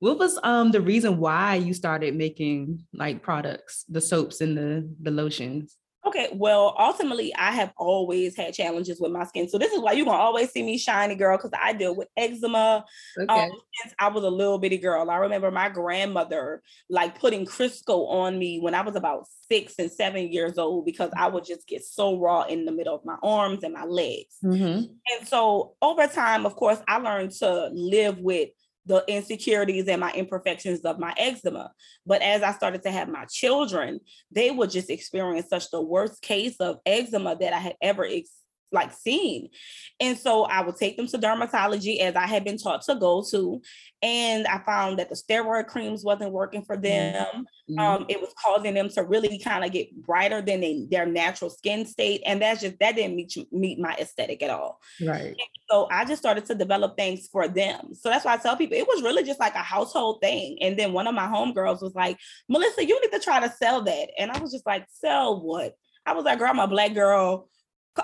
[0.00, 4.88] What was um the reason why you started making like products, the soaps and the
[5.00, 5.76] the lotions?
[6.04, 9.48] Okay, well, ultimately, I have always had challenges with my skin.
[9.48, 12.08] So this is why you're gonna always see me shiny, girl, because I deal with
[12.16, 12.84] eczema
[13.16, 13.32] okay.
[13.32, 15.08] um, since I was a little bitty girl.
[15.10, 19.90] I remember my grandmother like putting Crisco on me when I was about six and
[19.90, 23.16] seven years old because I would just get so raw in the middle of my
[23.22, 24.36] arms and my legs.
[24.42, 24.92] Mm-hmm.
[25.18, 28.48] And so over time, of course, I learned to live with
[28.86, 31.72] the insecurities and my imperfections of my eczema.
[32.04, 36.20] But as I started to have my children, they would just experience such the worst
[36.22, 38.41] case of eczema that I had ever experienced
[38.72, 39.50] like seen.
[40.00, 43.24] And so I would take them to dermatology as I had been taught to go
[43.30, 43.60] to.
[44.02, 46.82] And I found that the steroid creams wasn't working for mm-hmm.
[46.82, 47.46] them.
[47.70, 47.78] Mm-hmm.
[47.78, 51.50] Um, it was causing them to really kind of get brighter than they, their natural
[51.50, 52.22] skin state.
[52.26, 54.80] And that's just that didn't meet meet my aesthetic at all.
[55.00, 55.26] Right.
[55.26, 55.38] And
[55.70, 57.94] so I just started to develop things for them.
[57.94, 60.58] So that's why I tell people it was really just like a household thing.
[60.60, 63.82] And then one of my homegirls was like, Melissa, you need to try to sell
[63.82, 64.08] that.
[64.18, 65.76] And I was just like, sell what?
[66.04, 67.48] I was like, girl, I'm a black girl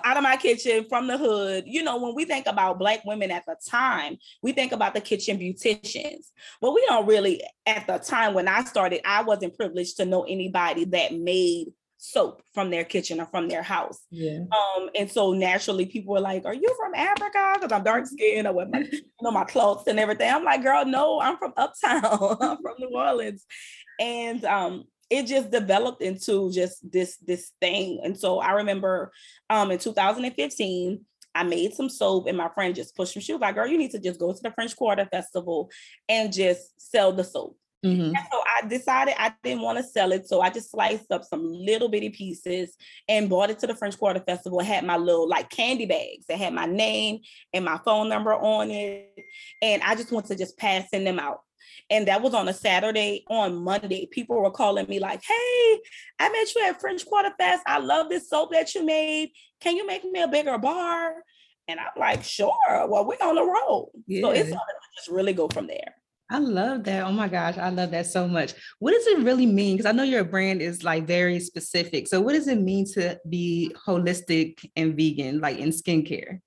[0.04, 1.64] out of my kitchen from the hood.
[1.66, 5.00] You know, when we think about Black women at the time, we think about the
[5.00, 6.26] kitchen beauticians.
[6.60, 10.24] But we don't really, at the time when I started, I wasn't privileged to know
[10.24, 13.98] anybody that made soap from their kitchen or from their house.
[14.10, 14.44] Yeah.
[14.52, 17.54] Um, and so naturally people were like, Are you from Africa?
[17.54, 20.32] Because I'm dark skinned or with my, you know, my clothes and everything.
[20.32, 22.02] I'm like, girl, no, I'm from uptown.
[22.40, 23.44] I'm from New Orleans.
[24.00, 29.12] And um, it just developed into just this this thing and so i remember
[29.50, 33.22] um in 2015 I made some soap and my friend just pushed me.
[33.22, 35.70] She was like, girl, you need to just go to the French Quarter Festival
[36.08, 37.56] and just sell the soap.
[37.84, 38.06] Mm-hmm.
[38.06, 40.26] And so I decided I didn't want to sell it.
[40.26, 42.74] So I just sliced up some little bitty pieces
[43.08, 44.58] and brought it to the French Quarter Festival.
[44.58, 47.20] It had my little like candy bags that had my name
[47.52, 49.14] and my phone number on it.
[49.62, 51.40] And I just want to just passing them out.
[51.90, 53.24] And that was on a Saturday.
[53.28, 55.80] On Monday, people were calling me like, "Hey,
[56.18, 57.62] I met you at French Quarter Fest.
[57.66, 59.30] I love this soap that you made.
[59.60, 61.14] Can you make me a bigger bar?"
[61.66, 64.22] And I'm like, "Sure." Well, we're on the road, yeah.
[64.22, 64.50] so it's
[64.96, 65.94] just really go from there.
[66.30, 67.06] I love that.
[67.06, 68.52] Oh my gosh, I love that so much.
[68.80, 69.76] What does it really mean?
[69.76, 72.06] Because I know your brand is like very specific.
[72.06, 76.40] So, what does it mean to be holistic and vegan, like in skincare?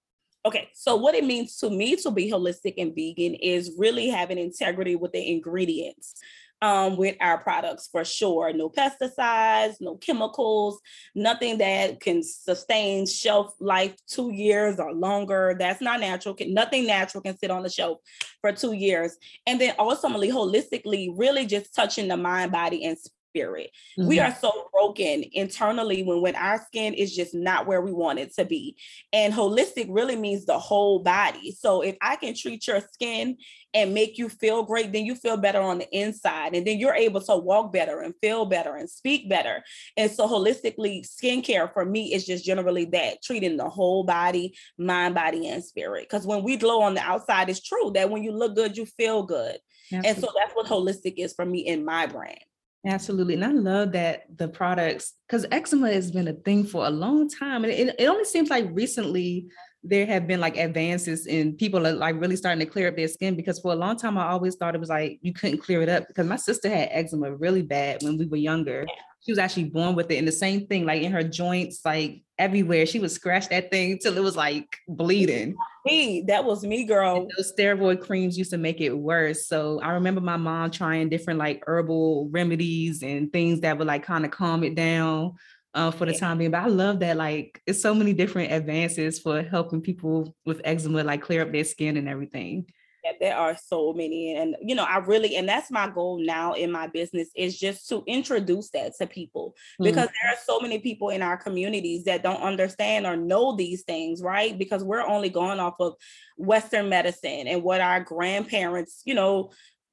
[0.43, 4.39] Okay, so what it means to me to be holistic and vegan is really having
[4.39, 6.15] integrity with the ingredients
[6.61, 8.53] um, with our products for sure.
[8.53, 10.79] No pesticides, no chemicals,
[11.15, 15.55] nothing that can sustain shelf life two years or longer.
[15.57, 16.35] That's not natural.
[16.47, 17.97] Nothing natural can sit on the shelf
[18.41, 19.17] for two years.
[19.47, 23.20] And then ultimately, holistically, really just touching the mind, body, and spirit.
[23.33, 24.07] Mm-hmm.
[24.07, 28.19] We are so broken internally when when our skin is just not where we want
[28.19, 28.77] it to be.
[29.13, 31.55] And holistic really means the whole body.
[31.57, 33.37] So if I can treat your skin
[33.73, 36.55] and make you feel great, then you feel better on the inside.
[36.55, 39.63] And then you're able to walk better and feel better and speak better.
[39.97, 45.15] And so, holistically, skincare for me is just generally that treating the whole body, mind,
[45.15, 46.07] body, and spirit.
[46.09, 48.85] Because when we glow on the outside, it's true that when you look good, you
[48.85, 49.57] feel good.
[49.93, 50.09] Absolutely.
[50.09, 52.39] And so, that's what holistic is for me in my brand.
[52.85, 53.35] Absolutely.
[53.35, 57.29] And I love that the products, because eczema has been a thing for a long
[57.29, 57.63] time.
[57.63, 59.47] And it, it only seems like recently
[59.83, 63.07] there have been like advances in people are like really starting to clear up their
[63.07, 65.81] skin because for a long time I always thought it was like you couldn't clear
[65.81, 68.85] it up because my sister had eczema really bad when we were younger.
[69.21, 70.17] She was actually born with it.
[70.17, 72.85] And the same thing, like in her joints, like everywhere.
[72.87, 75.55] She would scratch that thing till it was like bleeding.
[75.85, 77.17] Me, that was me, girl.
[77.17, 79.47] And those steroid creams used to make it worse.
[79.47, 84.03] So I remember my mom trying different like herbal remedies and things that would like
[84.03, 85.33] kind of calm it down
[85.73, 86.51] uh, for the time being.
[86.51, 91.03] But I love that like it's so many different advances for helping people with eczema
[91.03, 92.65] like clear up their skin and everything.
[93.03, 94.35] Yeah, there are so many.
[94.35, 97.89] And you know, I really and that's my goal now in my business is just
[97.89, 100.13] to introduce that to people because mm-hmm.
[100.21, 104.21] there are so many people in our communities that don't understand or know these things,
[104.21, 104.57] right?
[104.57, 105.95] Because we're only going off of
[106.37, 109.51] Western medicine and what our grandparents, you know,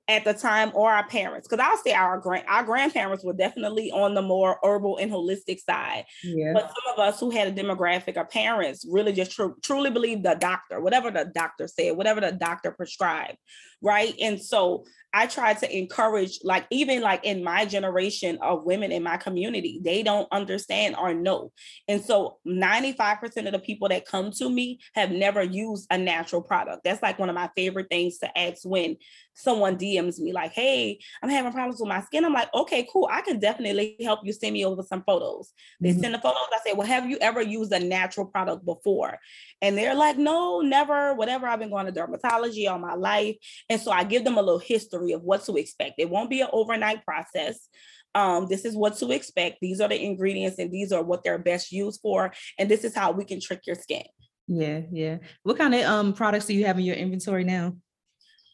[0.09, 3.91] at the time or our parents because i'll say our grand our grandparents were definitely
[3.91, 6.53] on the more herbal and holistic side yeah.
[6.55, 10.23] but some of us who had a demographic or parents really just tr- truly believe
[10.23, 13.37] the doctor whatever the doctor said whatever the doctor prescribed
[13.83, 14.85] right and so
[15.19, 19.81] I try to encourage, like, even like in my generation of women in my community,
[19.83, 21.51] they don't understand or know.
[21.89, 26.41] And so 95% of the people that come to me have never used a natural
[26.41, 26.85] product.
[26.85, 28.97] That's like one of my favorite things to ask when
[29.35, 32.25] someone DMs me, like, hey, I'm having problems with my skin.
[32.25, 33.09] I'm like, okay, cool.
[33.11, 35.53] I can definitely help you send me over some photos.
[35.81, 36.01] They mm-hmm.
[36.01, 36.43] send the photos.
[36.53, 39.19] I say, well, have you ever used a natural product before?
[39.63, 41.47] And they're like, no, never, whatever.
[41.47, 43.37] I've been going to dermatology all my life.
[43.69, 45.95] And so I give them a little history of what to expect.
[45.99, 47.69] It won't be an overnight process.
[48.15, 49.59] Um, this is what to expect.
[49.61, 52.33] These are the ingredients and these are what they're best used for.
[52.59, 54.05] And this is how we can trick your skin.
[54.47, 55.19] Yeah, yeah.
[55.43, 57.75] What kind of um products do you have in your inventory now?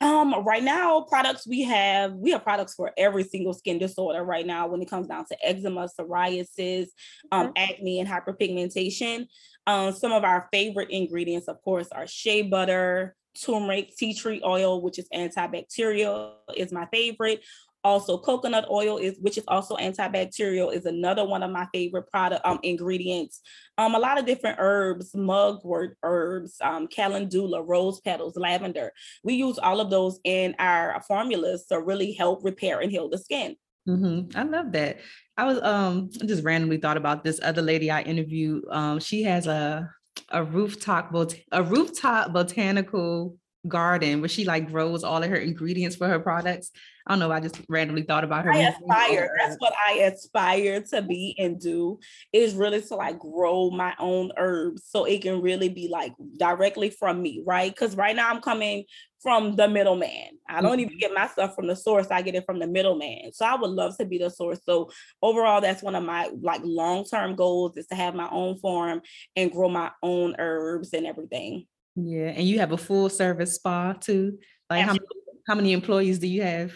[0.01, 4.47] Um, right now, products we have, we have products for every single skin disorder right
[4.47, 6.89] now when it comes down to eczema, psoriasis,
[7.33, 9.29] um, acne, and hyperpigmentation.
[9.67, 14.81] Um, some of our favorite ingredients, of course, are shea butter, turmeric, tea tree oil,
[14.81, 17.45] which is antibacterial, is my favorite.
[17.83, 22.41] Also, coconut oil is, which is also antibacterial, is another one of my favorite product
[22.47, 23.43] um, ingredients.
[23.77, 28.91] Um, a lot of different herbs, mugwort herbs, um, calendula, rose petals, lavender.
[29.23, 33.19] We use all of those in our formulas to really help repair and heal the
[33.19, 33.57] skin.
[33.87, 34.37] Mm-hmm.
[34.39, 35.01] I love that.
[35.37, 38.65] I was um just randomly thought about this other lady I interviewed.
[38.71, 39.91] Um, she has a
[40.35, 45.97] a rooftop bot- a rooftop botanical garden where she like grows all of her ingredients
[45.97, 46.71] for her products.
[47.07, 47.31] I don't know.
[47.31, 48.53] I just randomly thought about her.
[48.53, 49.31] I aspire.
[49.39, 51.99] That's what I aspire to be and do
[52.33, 56.89] is really to like grow my own herbs so it can really be like directly
[56.89, 57.71] from me, right?
[57.71, 58.85] Because right now I'm coming
[59.21, 60.39] from the middleman.
[60.49, 60.99] I don't even mm-hmm.
[60.99, 62.07] get my stuff from the source.
[62.11, 63.33] I get it from the middleman.
[63.33, 64.61] So I would love to be the source.
[64.65, 64.91] So
[65.21, 69.03] overall, that's one of my like long-term goals is to have my own farm
[69.37, 71.67] and grow my own herbs and everything.
[71.97, 72.29] Yeah.
[72.29, 74.39] And you have a full service spa too.
[74.71, 75.07] Like how many,
[75.47, 76.73] how many employees do you have?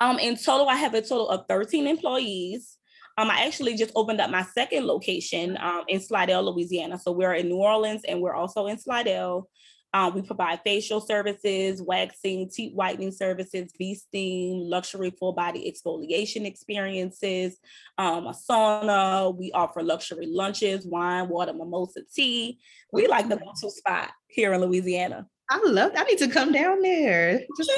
[0.00, 2.76] Um, in total, I have a total of 13 employees.
[3.16, 6.98] Um, I actually just opened up my second location um, in Slidell, Louisiana.
[6.98, 9.48] So we're in New Orleans and we're also in Slidell.
[9.94, 16.44] Um, we provide facial services, waxing, teeth whitening services, bee steam, luxury full body exfoliation
[16.44, 17.56] experiences,
[17.96, 19.34] um, a sauna.
[19.34, 22.60] We offer luxury lunches, wine, water, mimosa tea.
[22.92, 25.26] We like the go-to spot here in Louisiana.
[25.50, 25.92] I love.
[25.96, 27.40] I need to come down there.
[27.56, 27.70] Just,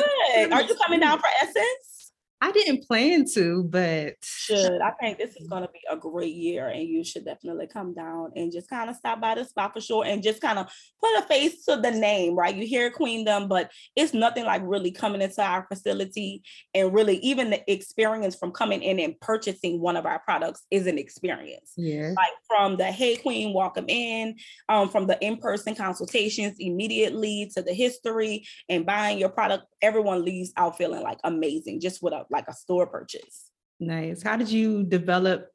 [0.52, 1.99] Are you coming down for Essence?
[2.42, 6.34] I didn't plan to, but should I think this is going to be a great
[6.34, 9.74] year, and you should definitely come down and just kind of stop by the spot
[9.74, 10.66] for sure, and just kind of
[11.02, 12.56] put a face to the name, right?
[12.56, 16.42] You hear Queendom, but it's nothing like really coming into our facility
[16.74, 20.86] and really even the experience from coming in and purchasing one of our products is
[20.86, 21.72] an experience.
[21.76, 24.36] Yeah, like from the Hey Queen, welcome in,
[24.70, 30.52] um, from the in-person consultations immediately to the history and buying your product, everyone leaves
[30.56, 33.50] out feeling like amazing, just with a like a store purchase.
[33.78, 34.22] Nice.
[34.22, 35.48] How did you develop,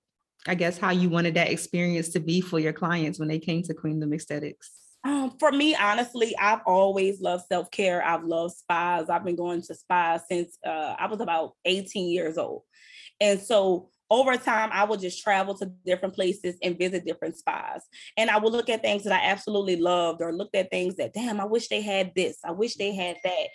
[0.47, 3.61] I guess, how you wanted that experience to be for your clients when they came
[3.63, 4.71] to Queendom Aesthetics?
[5.03, 8.03] Um, for me, honestly, I've always loved self care.
[8.03, 9.09] I've loved spas.
[9.09, 12.63] I've been going to spas since uh, I was about 18 years old.
[13.21, 17.83] And so over time, I would just travel to different places and visit different spas.
[18.17, 21.13] And I would look at things that I absolutely loved or looked at things that,
[21.13, 22.37] damn, I wish they had this.
[22.43, 23.47] I wish they had that.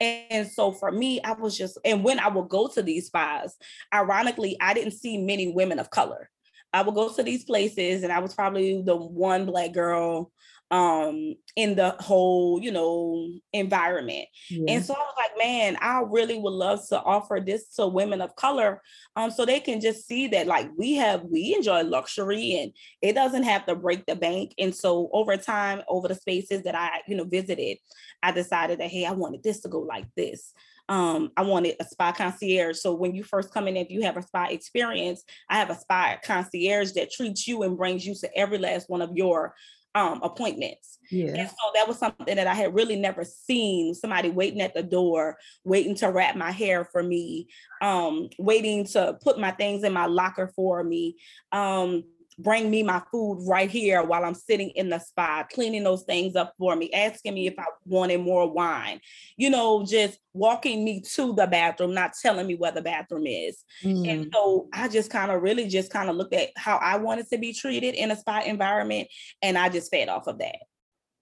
[0.00, 3.56] And so for me, I was just, and when I would go to these spas,
[3.92, 6.30] ironically, I didn't see many women of color.
[6.72, 10.30] I would go to these places and I was probably the one black girl
[10.72, 14.74] um in the whole you know environment yeah.
[14.74, 18.20] and so i was like man i really would love to offer this to women
[18.20, 18.82] of color
[19.14, 23.14] um so they can just see that like we have we enjoy luxury and it
[23.14, 27.00] doesn't have to break the bank and so over time over the spaces that i
[27.06, 27.78] you know visited
[28.24, 30.52] i decided that hey i wanted this to go like this
[30.88, 32.78] um, I wanted a spa concierge.
[32.78, 35.74] So when you first come in, if you have a spa experience, I have a
[35.74, 39.54] spa concierge that treats you and brings you to every last one of your
[39.96, 40.98] um, appointments.
[41.10, 41.32] Yeah.
[41.34, 44.82] And so that was something that I had really never seen somebody waiting at the
[44.82, 47.48] door, waiting to wrap my hair for me,
[47.80, 51.16] um, waiting to put my things in my locker for me.
[51.50, 52.04] Um,
[52.38, 56.36] bring me my food right here while I'm sitting in the spa, cleaning those things
[56.36, 59.00] up for me, asking me if I wanted more wine,
[59.36, 63.64] you know, just walking me to the bathroom, not telling me where the bathroom is.
[63.82, 64.08] Mm.
[64.08, 67.28] And so I just kind of really just kind of looked at how I wanted
[67.30, 69.08] to be treated in a spa environment.
[69.40, 70.56] And I just fed off of that.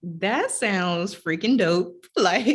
[0.03, 2.05] That sounds freaking dope.
[2.17, 2.45] Like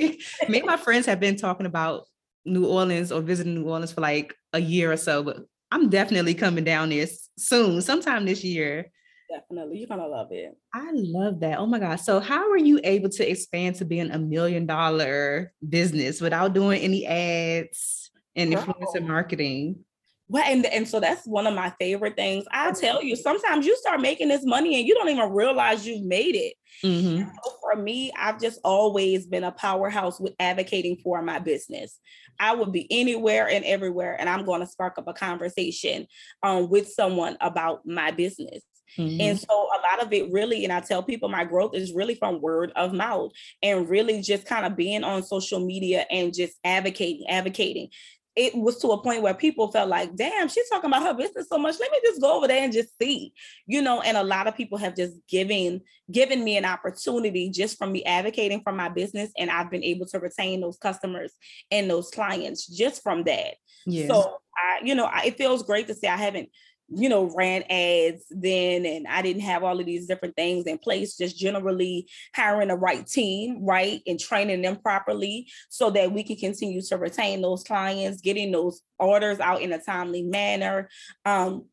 [0.48, 2.06] me and my friends have been talking about
[2.46, 6.34] New Orleans or visiting New Orleans for like a year or so, but I'm definitely
[6.34, 7.06] coming down there
[7.38, 8.90] soon, sometime this year.
[9.30, 9.78] Definitely.
[9.78, 10.56] You're gonna love it.
[10.74, 11.58] I love that.
[11.58, 11.96] Oh my God.
[11.96, 16.80] So how are you able to expand to being a million dollar business without doing
[16.80, 19.84] any ads and influencer marketing?
[20.30, 22.44] Well, and, and so that's one of my favorite things.
[22.52, 26.06] I tell you, sometimes you start making this money and you don't even realize you've
[26.06, 26.54] made it.
[26.84, 27.28] Mm-hmm.
[27.28, 31.98] So for me, I've just always been a powerhouse with advocating for my business.
[32.38, 36.06] I would be anywhere and everywhere, and I'm going to spark up a conversation
[36.44, 38.62] um, with someone about my business.
[38.96, 39.20] Mm-hmm.
[39.20, 42.14] And so a lot of it really, and I tell people my growth is really
[42.14, 46.54] from word of mouth and really just kind of being on social media and just
[46.64, 47.88] advocating, advocating
[48.36, 51.48] it was to a point where people felt like, damn, she's talking about her business
[51.48, 51.78] so much.
[51.80, 53.32] Let me just go over there and just see,
[53.66, 54.00] you know.
[54.02, 58.04] And a lot of people have just given given me an opportunity just from me
[58.04, 61.32] advocating for my business, and I've been able to retain those customers
[61.70, 63.54] and those clients just from that.
[63.84, 64.08] Yeah.
[64.08, 66.50] So I, you know, I, it feels great to say I haven't
[66.92, 70.78] you know, ran ads then and I didn't have all of these different things in
[70.78, 74.02] place, just generally hiring the right team, right?
[74.06, 78.82] And training them properly so that we can continue to retain those clients, getting those
[78.98, 80.88] orders out in a timely manner.
[81.24, 81.66] Um,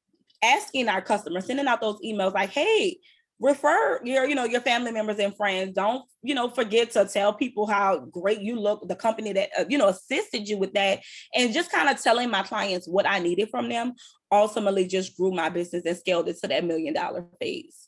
[0.44, 3.00] asking our customers, sending out those emails like, hey,
[3.40, 5.74] refer your you know your family members and friends.
[5.74, 9.66] Don't you know forget to tell people how great you look the company that uh,
[9.70, 11.02] you know assisted you with that
[11.36, 13.94] and just kind of telling my clients what i needed from them
[14.32, 17.88] ultimately just grew my business and scaled it to that million dollar phase.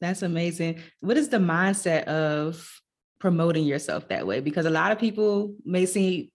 [0.00, 0.80] That's amazing.
[1.00, 2.68] What is the mindset of
[3.20, 4.40] promoting yourself that way?
[4.40, 6.30] Because a lot of people may see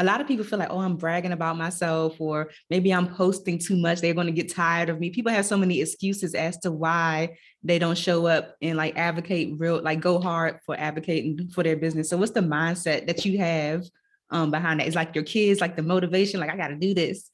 [0.00, 3.58] a lot of people feel like, oh, I'm bragging about myself, or maybe I'm posting
[3.58, 4.00] too much.
[4.00, 5.10] They're going to get tired of me.
[5.10, 9.52] People have so many excuses as to why they don't show up and like advocate
[9.58, 12.08] real, like go hard for advocating for their business.
[12.08, 13.84] So, what's the mindset that you have
[14.30, 14.88] um, behind that?
[14.88, 17.30] Is like your kids, like the motivation, like I got to do this.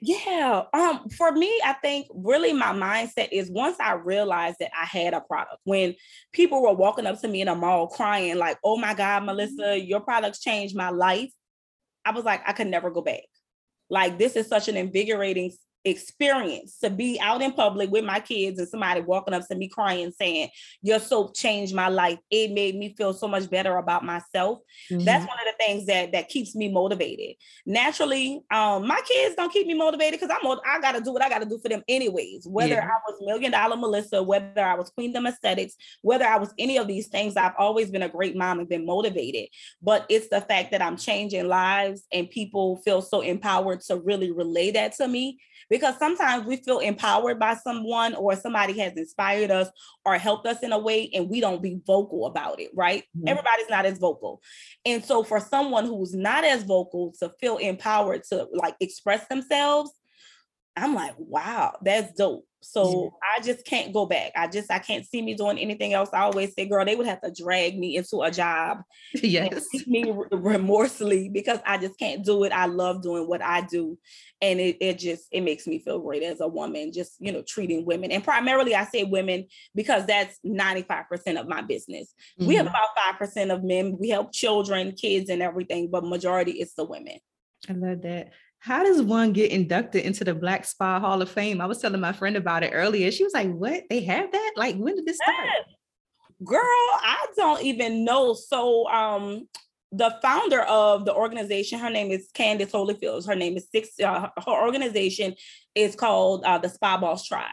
[0.00, 0.62] Yeah.
[0.72, 5.14] Um, for me, I think really my mindset is once I realized that I had
[5.14, 5.96] a product, when
[6.32, 9.78] people were walking up to me in a mall crying, like, oh my God, Melissa,
[9.78, 11.30] your products changed my life.
[12.04, 13.22] I was like, I could never go back.
[13.90, 15.52] Like, this is such an invigorating
[15.84, 19.68] experience to be out in public with my kids and somebody walking up to me
[19.68, 20.48] crying saying
[20.82, 22.18] your soap changed my life.
[22.30, 24.60] It made me feel so much better about myself.
[24.90, 25.04] Mm-hmm.
[25.04, 27.36] that's one of the things that that keeps me motivated.
[27.66, 31.28] Naturally um my kids don't keep me motivated because i'm i gotta do what i
[31.28, 32.46] gotta do for them anyways.
[32.46, 32.88] Whether yeah.
[32.88, 36.78] i was million dollar melissa whether i was Queen queendom aesthetics whether i was any
[36.78, 39.48] of these things i've always been a great mom and been motivated.
[39.82, 44.30] But it's the fact that i'm changing lives and people feel so empowered to really
[44.30, 45.38] relay that to me
[45.70, 49.68] because sometimes we feel empowered by someone or somebody has inspired us
[50.04, 53.04] or helped us in a way and we don't be vocal about it, right?
[53.16, 53.28] Mm-hmm.
[53.28, 54.42] Everybody's not as vocal.
[54.84, 59.90] And so for someone who's not as vocal to feel empowered to like express themselves,
[60.76, 62.46] I'm like, wow, that's dope.
[62.64, 64.32] So I just can't go back.
[64.36, 66.10] I just I can't see me doing anything else.
[66.12, 68.82] I always say, girl, they would have to drag me into a job.
[69.34, 69.66] Yes.
[69.86, 72.52] me remorsely because I just can't do it.
[72.52, 73.98] I love doing what I do.
[74.40, 77.42] And it, it just it makes me feel great as a woman, just you know,
[77.42, 78.12] treating women.
[78.12, 82.14] And primarily I say women because that's 95% of my business.
[82.38, 82.48] Mm-hmm.
[82.48, 82.74] We have mm-hmm.
[82.74, 83.96] about 5% of men.
[83.98, 87.18] We help children, kids, and everything, but majority is the women.
[87.68, 88.30] I love that
[88.64, 91.60] how does one get inducted into the Black Spa Hall of Fame?
[91.60, 93.10] I was telling my friend about it earlier.
[93.10, 93.82] She was like, What?
[93.90, 94.52] They have that?
[94.56, 95.48] Like, when did this start?
[96.42, 98.32] Girl, I don't even know.
[98.32, 99.48] So, um,
[99.92, 103.26] the founder of the organization, her name is Candace Holyfields.
[103.26, 104.00] Her name is six.
[104.00, 105.34] Uh, her organization
[105.74, 107.50] is called uh, the Spa Boss Tribe,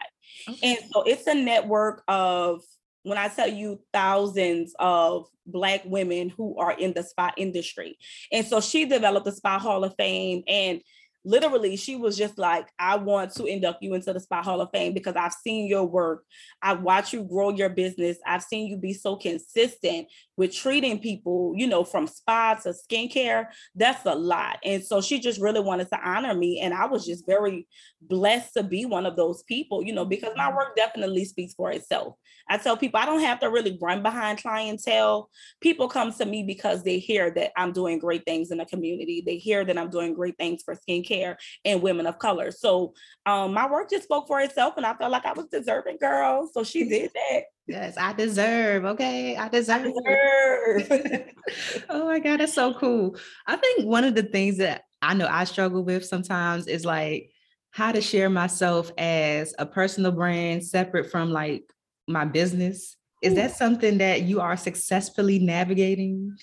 [0.48, 0.58] okay.
[0.62, 2.62] and so it's a network of
[3.02, 7.98] when I tell you thousands of Black women who are in the spa industry.
[8.30, 10.80] And so she developed the Spa Hall of Fame and
[11.24, 14.68] literally she was just like i want to induct you into the spa hall of
[14.72, 16.24] fame because i've seen your work.
[16.60, 18.18] I've watched you grow your business.
[18.26, 23.46] I've seen you be so consistent with treating people you know from spa to skincare.
[23.74, 24.58] That's a lot.
[24.64, 27.66] And so she just really wanted to honor me and i was just very
[28.08, 31.70] blessed to be one of those people you know because my work definitely speaks for
[31.70, 32.14] itself
[32.48, 35.28] i tell people i don't have to really run behind clientele
[35.60, 39.22] people come to me because they hear that i'm doing great things in the community
[39.24, 42.50] they hear that i'm doing great things for skincare and women of color.
[42.50, 42.94] So
[43.26, 46.48] um, my work just spoke for itself, and I felt like I was deserving, girl.
[46.52, 47.42] So she did that.
[47.66, 48.84] Yes, I deserve.
[48.84, 49.92] Okay, I deserve.
[50.06, 51.22] I deserve.
[51.88, 53.16] oh my god, that's so cool.
[53.46, 57.31] I think one of the things that I know I struggle with sometimes is like
[57.72, 61.64] how to share myself as a personal brand separate from like
[62.06, 62.96] my business.
[63.22, 66.36] Is that something that you are successfully navigating?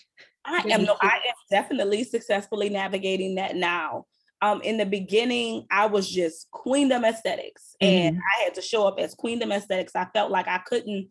[0.46, 4.06] I am no, I am definitely successfully navigating that now
[4.42, 8.22] um, in the beginning, I was just Queendom Aesthetics, and mm-hmm.
[8.40, 9.96] I had to show up as Queendom Aesthetics.
[9.96, 11.10] I felt like I couldn't.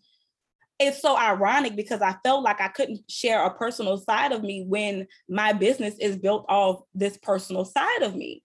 [0.78, 4.64] It's so ironic because I felt like I couldn't share a personal side of me
[4.66, 8.42] when my business is built off this personal side of me.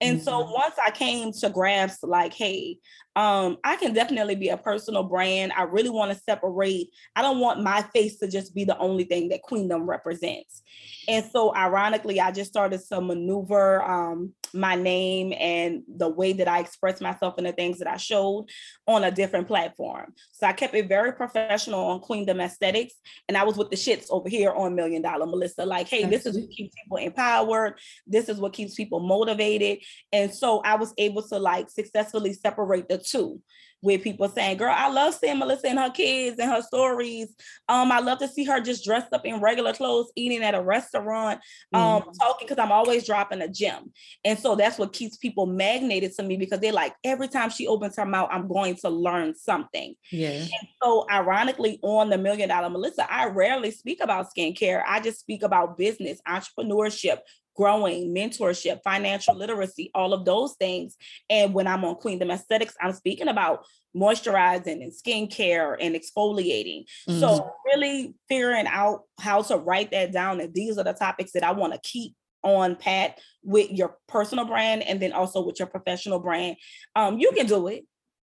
[0.00, 0.24] And mm-hmm.
[0.24, 2.78] so once I came to grasp, like, hey,
[3.16, 5.52] um, I can definitely be a personal brand.
[5.56, 6.88] I really want to separate.
[7.14, 10.62] I don't want my face to just be the only thing that Queendom represents.
[11.06, 16.48] And so, ironically, I just started to maneuver um, my name and the way that
[16.48, 18.46] I express myself and the things that I showed
[18.86, 20.14] on a different platform.
[20.32, 22.94] So I kept it very professional on Queendom Aesthetics,
[23.28, 25.66] and I was with the shits over here on Million Dollar Melissa.
[25.66, 27.78] Like, hey, this is what keeps people empowered.
[28.06, 29.78] This is what keeps people motivated.
[30.12, 33.40] And so I was able to like successfully separate the two
[33.84, 37.28] with people saying, girl, I love seeing Melissa and her kids and her stories.
[37.68, 40.62] Um, I love to see her just dressed up in regular clothes, eating at a
[40.62, 41.40] restaurant,
[41.74, 42.12] um, mm.
[42.18, 43.92] talking because I'm always dropping a gem.
[44.24, 47.66] And so that's what keeps people magneted to me because they're like, every time she
[47.66, 49.94] opens her mouth, I'm going to learn something.
[50.10, 50.30] Yeah.
[50.30, 54.82] And so ironically, on the million dollar Melissa, I rarely speak about skincare.
[54.88, 57.18] I just speak about business, entrepreneurship,
[57.54, 60.96] growing, mentorship, financial literacy, all of those things.
[61.30, 63.64] And when I'm on Queendom Aesthetics, I'm speaking about
[63.96, 66.84] moisturizing and skincare and exfoliating.
[67.08, 67.20] Mm-hmm.
[67.20, 71.44] So really figuring out how to write that down and these are the topics that
[71.44, 75.68] I want to keep on pat with your personal brand and then also with your
[75.68, 76.56] professional brand.
[76.94, 77.84] Um, you can do it.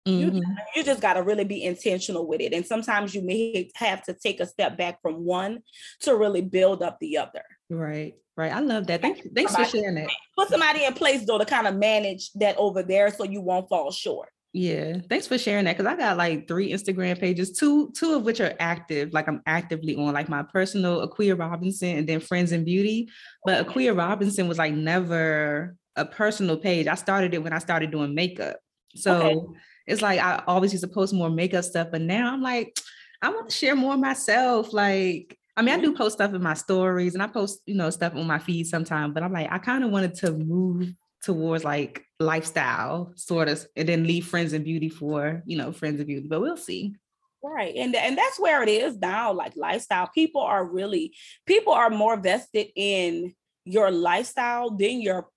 [0.06, 0.36] Mm-hmm.
[0.36, 0.44] You,
[0.76, 2.52] you just got to really be intentional with it.
[2.52, 5.60] And sometimes you may have to take a step back from one
[6.00, 7.42] to really build up the other.
[7.70, 8.14] Right.
[8.36, 8.52] Right.
[8.52, 9.00] I love that.
[9.00, 10.08] Thanks, thanks somebody, for sharing that.
[10.36, 13.68] Put somebody in place though to kind of manage that over there so you won't
[13.68, 14.28] fall short.
[14.56, 18.22] Yeah, thanks for sharing that because I got like three Instagram pages, two two of
[18.22, 22.52] which are active, like I'm actively on, like my personal Aquia Robinson and then Friends
[22.52, 23.08] in Beauty.
[23.44, 26.86] But Aquia Robinson was like never a personal page.
[26.86, 28.58] I started it when I started doing makeup,
[28.94, 29.58] so okay.
[29.88, 32.78] it's like I always used to post more makeup stuff, but now I'm like,
[33.22, 36.54] I want to share more myself, like I mean, I do post stuff in my
[36.54, 39.58] stories and I post, you know, stuff on my feed sometimes, but I'm like, I
[39.58, 40.92] kind of wanted to move
[41.24, 45.98] towards like lifestyle sort of and then leave friends in beauty for you know friends
[45.98, 46.94] in beauty but we'll see.
[47.42, 50.10] Right and and that's where it is now like lifestyle.
[50.14, 51.14] People are really
[51.46, 53.34] people are more vested in
[53.64, 55.28] your lifestyle than your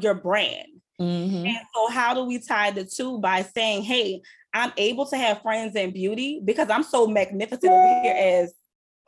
[0.00, 0.68] your brand.
[1.00, 1.46] Mm-hmm.
[1.46, 3.18] and so how do we tie the two?
[3.18, 4.20] By saying hey
[4.54, 8.54] i'm able to have friends in beauty because i'm so magnificent over here as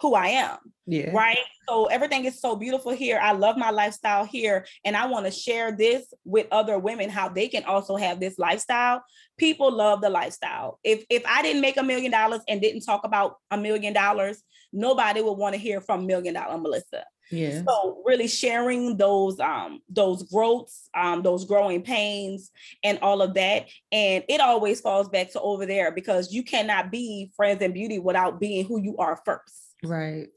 [0.01, 0.59] who I am.
[0.87, 1.11] Yeah.
[1.13, 1.39] Right.
[1.69, 3.19] So everything is so beautiful here.
[3.23, 4.67] I love my lifestyle here.
[4.85, 8.39] And I want to share this with other women, how they can also have this
[8.39, 9.03] lifestyle.
[9.39, 10.79] People love the lifestyle.
[10.85, 14.43] If if I didn't make a million dollars and didn't talk about a million dollars,
[14.73, 17.05] nobody would want to hear from million dollar Melissa.
[17.31, 17.63] Yeah.
[17.67, 22.51] So really sharing those um those growths, um, those growing pains
[22.83, 23.69] and all of that.
[23.91, 27.99] And it always falls back to over there because you cannot be friends in beauty
[27.99, 29.74] without being who you are first.
[29.85, 30.29] Right.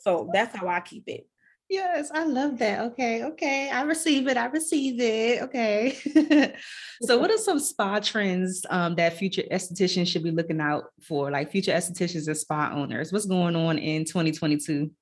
[0.00, 1.26] So that's how I keep it.
[1.68, 2.80] Yes, I love that.
[2.92, 3.70] Okay, okay.
[3.70, 4.36] I receive it.
[4.36, 5.42] I receive it.
[5.42, 5.98] Okay.
[7.02, 11.28] so, what are some spa trends um, that future estheticians should be looking out for,
[11.32, 13.12] like future estheticians and spa owners?
[13.12, 14.92] What's going on in 2022?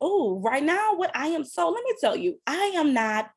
[0.00, 3.30] Oh, right now, what I am so let me tell you, I am not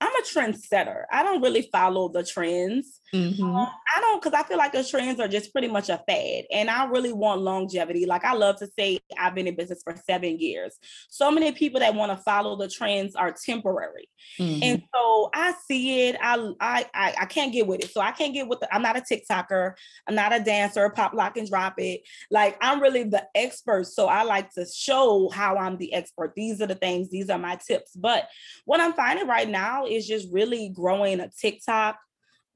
[0.00, 1.04] I'm a trendsetter.
[1.10, 3.00] I don't really follow the trends.
[3.14, 3.44] Mm-hmm.
[3.44, 6.44] Um, I don't because I feel like the trends are just pretty much a fad,
[6.50, 8.04] and I really want longevity.
[8.04, 10.76] Like I love to say, I've been in business for seven years.
[11.08, 14.08] So many people that want to follow the trends are temporary,
[14.40, 14.62] mm-hmm.
[14.62, 16.16] and so I see it.
[16.20, 17.90] I, I I I can't get with it.
[17.92, 18.60] So I can't get with.
[18.60, 19.74] The, I'm not a TikToker.
[20.08, 20.90] I'm not a dancer.
[20.90, 22.02] Pop, lock, and drop it.
[22.30, 23.86] Like I'm really the expert.
[23.86, 26.32] So I like to show how I'm the expert.
[26.34, 27.08] These are the things.
[27.10, 27.92] These are my tips.
[27.94, 28.28] But
[28.64, 31.98] what I'm finding right now is just really growing a TikTok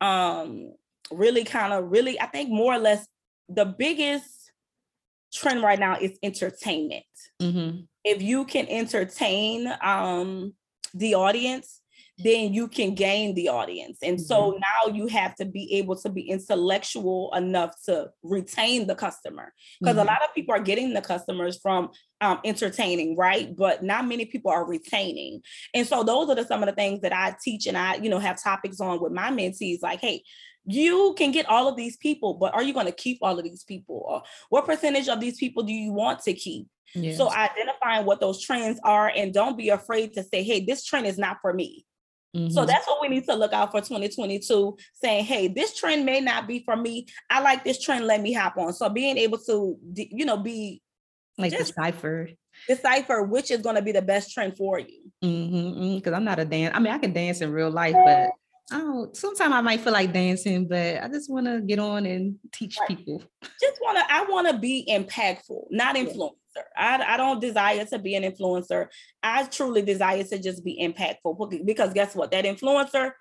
[0.01, 0.73] um
[1.11, 3.07] really kind of really i think more or less
[3.49, 4.53] the biggest
[5.33, 7.05] trend right now is entertainment
[7.41, 7.81] mm-hmm.
[8.05, 10.53] if you can entertain um
[10.95, 11.80] the audience
[12.23, 14.25] then you can gain the audience and mm-hmm.
[14.25, 19.53] so now you have to be able to be intellectual enough to retain the customer
[19.81, 20.09] because mm-hmm.
[20.09, 21.91] a lot of people are getting the customers from
[22.21, 23.55] um, entertaining, right?
[23.57, 25.41] But not many people are retaining.
[25.75, 28.11] And so those are the, some of the things that I teach and I, you
[28.11, 30.23] know, have topics on with my mentees like, hey,
[30.67, 33.45] you can get all of these people, but are you going to keep all of
[33.45, 34.05] these people?
[34.07, 36.67] Or what percentage of these people do you want to keep?
[36.95, 37.17] Yes.
[37.17, 41.07] So identifying what those trends are and don't be afraid to say, hey, this trend
[41.07, 41.87] is not for me.
[42.37, 42.51] Mm-hmm.
[42.51, 46.21] So that's what we need to look out for 2022, saying, hey, this trend may
[46.21, 47.07] not be for me.
[47.29, 48.73] I like this trend, let me hop on.
[48.73, 50.83] So being able to, you know, be
[51.39, 52.29] like decipher
[52.69, 56.15] decipher which is going to be the best trend for you because mm-hmm, mm-hmm.
[56.15, 58.31] i'm not a dance i mean i can dance in real life but
[58.73, 62.07] I don't sometimes I might feel like dancing, but I just want to get on
[62.07, 62.89] and teach right.
[62.89, 63.21] people.
[63.61, 66.37] Just want to, I want to be impactful, not influencer.
[66.77, 68.89] I, I don't desire to be an influencer.
[69.23, 72.31] I truly desire to just be impactful because guess what?
[72.31, 73.13] That influencer,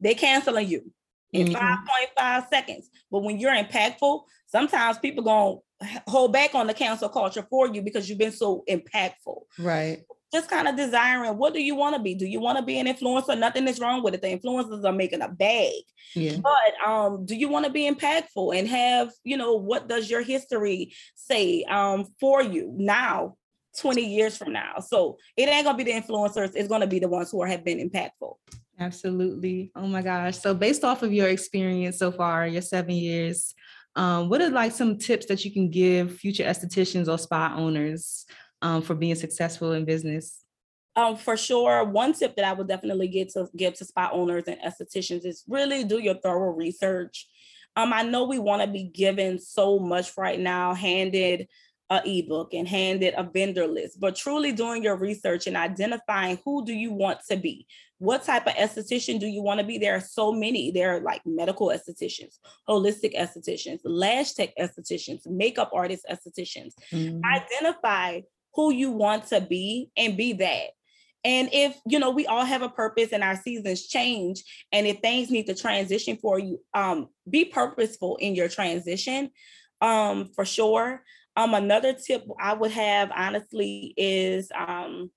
[0.00, 0.92] they canceling you
[1.32, 2.20] in mm-hmm.
[2.20, 2.90] 5.5 seconds.
[3.10, 7.68] But when you're impactful, sometimes people going to hold back on the cancel culture for
[7.68, 9.42] you because you've been so impactful.
[9.58, 10.02] Right.
[10.32, 12.14] Just kind of desiring what do you want to be?
[12.14, 13.38] Do you want to be an influencer?
[13.38, 14.22] Nothing is wrong with it.
[14.22, 15.82] The influencers are making a bag.
[16.14, 16.38] Yeah.
[16.42, 20.22] But um, do you want to be impactful and have, you know, what does your
[20.22, 23.36] history say um for you now,
[23.78, 24.78] 20 years from now?
[24.80, 27.64] So it ain't gonna be the influencers, it's gonna be the ones who are, have
[27.64, 28.34] been impactful.
[28.78, 29.70] Absolutely.
[29.76, 30.38] Oh my gosh.
[30.38, 33.54] So based off of your experience so far, your seven years,
[33.94, 38.24] um, what are like some tips that you can give future estheticians or spa owners
[38.62, 40.42] um, for being successful in business?
[40.94, 44.44] Um, for sure, one tip that I would definitely get to give to spa owners
[44.46, 47.28] and estheticians is really do your thorough research.
[47.76, 51.48] Um, I know we want to be given so much right now, handed
[51.88, 56.64] a ebook and handed a vendor list, but truly doing your research and identifying who
[56.64, 57.66] do you want to be,
[57.98, 59.78] what type of esthetician do you want to be?
[59.78, 60.72] There are so many.
[60.72, 62.38] There are like medical estheticians,
[62.68, 66.72] holistic estheticians, lash tech estheticians, makeup artist estheticians.
[66.92, 67.20] Mm-hmm.
[67.24, 68.22] Identify
[68.54, 70.70] who you want to be and be that.
[71.24, 74.42] And if you know, we all have a purpose and our seasons change,
[74.72, 79.30] and if things need to transition for you, um, be purposeful in your transition,
[79.80, 81.02] um, for sure.
[81.36, 85.10] Um, another tip I would have honestly is um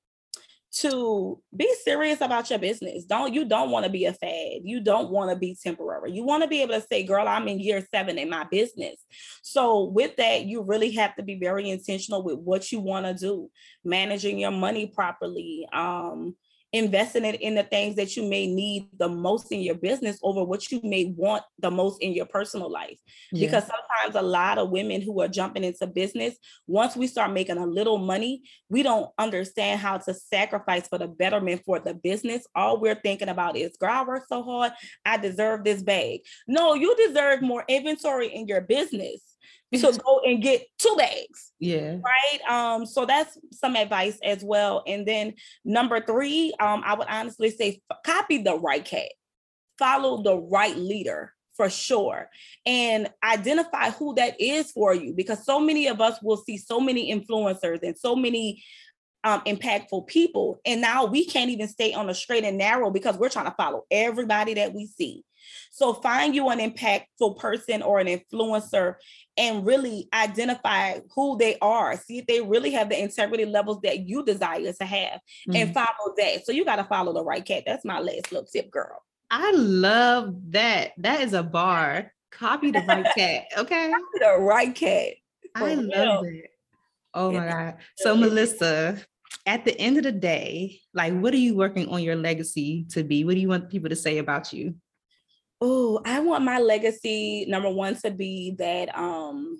[0.76, 3.06] to be serious about your business.
[3.06, 4.62] Don't you don't want to be a fad.
[4.64, 6.12] You don't want to be temporary.
[6.12, 8.96] You want to be able to say, girl, I'm in year seven in my business.
[9.42, 13.14] So with that, you really have to be very intentional with what you want to
[13.14, 13.50] do,
[13.86, 16.36] managing your money properly, um,
[16.76, 20.44] investing it in the things that you may need the most in your business over
[20.44, 23.00] what you may want the most in your personal life.
[23.32, 23.48] Yeah.
[23.48, 26.36] Because sometimes a lot of women who are jumping into business,
[26.68, 31.08] once we start making a little money, we don't understand how to sacrifice for the
[31.08, 32.46] betterment for the business.
[32.56, 34.74] All we're thinking about is, girl, I work so hard,
[35.06, 36.22] I deserve this bag.
[36.48, 39.35] No, you deserve more inventory in your business
[39.74, 41.52] to go and get two bags.
[41.60, 41.98] Yeah.
[42.04, 42.50] Right.
[42.50, 44.84] Um, so that's some advice as well.
[44.88, 45.34] And then
[45.64, 49.12] number three, um, I would honestly say copy the right cat,
[49.78, 52.30] follow the right leader for sure
[52.66, 56.80] and identify who that is for you because so many of us will see so
[56.80, 58.64] many influencers and so many
[59.24, 63.18] um, impactful people and now we can't even stay on a straight and narrow because
[63.18, 65.24] we're trying to follow everybody that we see
[65.72, 68.96] so find you an impactful person or an influencer
[69.38, 71.98] and really identify who they are.
[71.98, 75.56] See if they really have the integrity levels that you desire to have mm-hmm.
[75.56, 76.46] and follow that.
[76.46, 77.64] So you got to follow the right cat.
[77.66, 79.04] That's my last little tip, girl.
[79.30, 80.92] I love that.
[80.98, 82.12] That is a bar.
[82.32, 83.46] Copy the right cat.
[83.58, 83.92] Okay.
[83.92, 85.14] Copy the right cat.
[85.56, 86.52] I love it.
[87.14, 87.76] Oh my God.
[87.98, 89.02] So Melissa,
[89.46, 93.04] at the end of the day, like what are you working on your legacy to
[93.04, 93.24] be?
[93.24, 94.76] What do you want people to say about you?
[95.62, 99.58] Oh, I want my legacy number one to be that um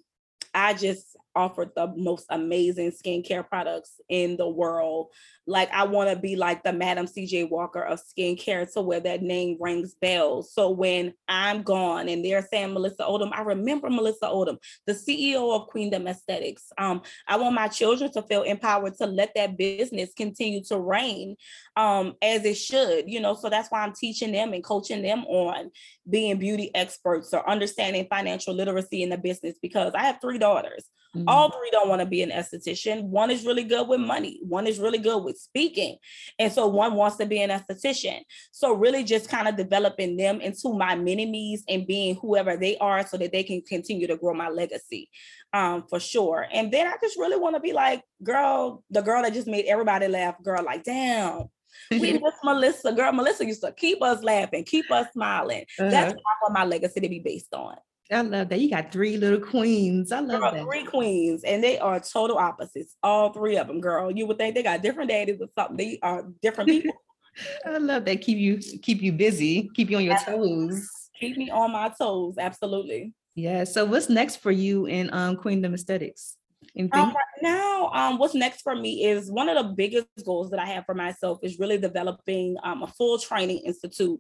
[0.54, 5.08] I just offered the most amazing skincare products in the world.
[5.48, 9.22] Like I want to be like the Madam CJ Walker of skincare to where that
[9.22, 10.52] name rings bells.
[10.54, 14.58] So when I'm gone and they're saying Melissa Odum, I remember Melissa Odum,
[14.88, 16.72] the CEO of Queendom Aesthetics.
[16.78, 21.36] Um, I want my children to feel empowered to let that business continue to reign
[21.76, 23.36] um, as it should, you know.
[23.36, 25.72] So that's why I'm teaching them and coaching them on
[26.10, 30.86] being beauty experts or understanding financial literacy in the business because I have three daughters.
[31.16, 31.30] Mm-hmm.
[31.30, 33.04] All three don't want to be an esthetician.
[33.04, 35.98] One is really good with money, one is really good with speaking.
[36.40, 38.20] And so one wants to be an esthetician.
[38.52, 42.78] So, really, just kind of developing them into my mini me's and being whoever they
[42.78, 45.10] are so that they can continue to grow my legacy
[45.54, 46.46] um, for sure.
[46.52, 49.66] And then I just really want to be like, girl, the girl that just made
[49.66, 51.44] everybody laugh, girl, like, damn.
[51.92, 53.14] we miss Melissa, girl.
[53.14, 55.66] Melissa used to keep us laughing, keep us smiling.
[55.80, 55.90] Uh-huh.
[55.90, 57.78] That's what I want my legacy to be based on.
[58.12, 58.60] I love that.
[58.60, 60.12] You got three little queens.
[60.12, 60.64] I love girl, that.
[60.64, 62.96] Three queens, and they are total opposites.
[63.02, 64.12] All three of them, girl.
[64.12, 65.78] You would think they got different daddies or something.
[65.78, 66.96] They are different people.
[67.66, 68.22] I love that.
[68.22, 69.70] Keep you keep you busy.
[69.74, 70.88] Keep you on your toes.
[71.20, 72.36] Keep me on my toes.
[72.38, 73.14] Absolutely.
[73.34, 73.64] Yeah.
[73.64, 76.38] So what's next for you in um, Queendom Aesthetics?
[76.78, 80.60] Um, right now, um, what's next for me is one of the biggest goals that
[80.60, 84.20] I have for myself is really developing um, a full training institute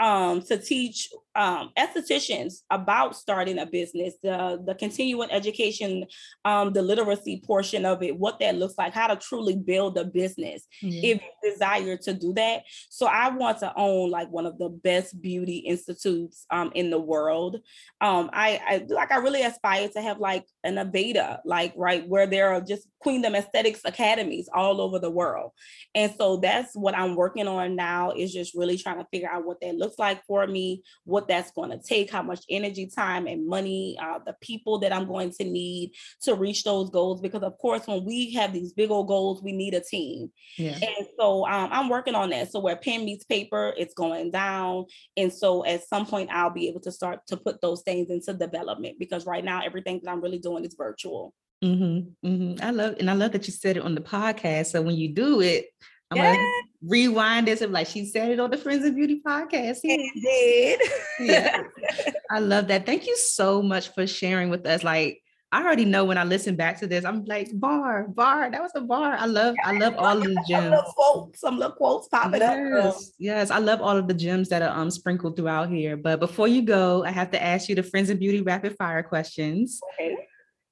[0.00, 6.04] um, to teach um, estheticians about starting a business, the, the continuing education,
[6.44, 10.04] um, the literacy portion of it, what that looks like, how to truly build a
[10.04, 11.04] business mm-hmm.
[11.04, 12.62] if you desire to do that.
[12.88, 17.00] So I want to own like one of the best beauty institutes um, in the
[17.00, 17.60] world.
[18.00, 22.26] Um, I, I like I really aspire to have like an Aveda, like right where
[22.26, 25.50] there are just Queendom Aesthetics academies all over the world.
[25.94, 29.44] And so that's what I'm working on now is just really trying to figure out
[29.44, 33.26] what that looks like for me, what that's going to take, how much energy, time,
[33.26, 37.20] and money, uh, the people that I'm going to need to reach those goals.
[37.20, 40.30] Because of course, when we have these big old goals, we need a team.
[40.56, 40.74] Yeah.
[40.74, 42.50] And so um, I'm working on that.
[42.50, 44.86] So where pen meets paper, it's going down.
[45.16, 48.34] And so at some point, I'll be able to start to put those things into
[48.34, 51.34] development because right now everything that I'm really doing is virtual.
[51.62, 52.64] Mm-hmm, mm-hmm.
[52.64, 54.66] I love and I love that you said it on the podcast.
[54.66, 55.66] So when you do it,
[56.10, 56.34] I'm yeah.
[56.34, 56.48] gonna
[56.82, 59.78] rewind this and like she said it on the Friends of Beauty podcast.
[59.82, 60.78] It
[61.18, 61.28] did.
[61.28, 61.62] yeah.
[62.30, 62.86] I love that.
[62.86, 64.84] Thank you so much for sharing with us.
[64.84, 65.22] Like
[65.54, 68.72] I already know when I listen back to this, I'm like, bar, bar, that was
[68.74, 69.12] a bar.
[69.12, 70.48] I love, I love all of the gems.
[70.50, 73.02] Some little quotes, some little quotes popping yes, up.
[73.20, 75.96] Yes, I love all of the gems that are um sprinkled throughout here.
[75.96, 79.04] But before you go, I have to ask you the Friends of Beauty rapid fire
[79.04, 79.80] questions.
[79.94, 80.16] Okay.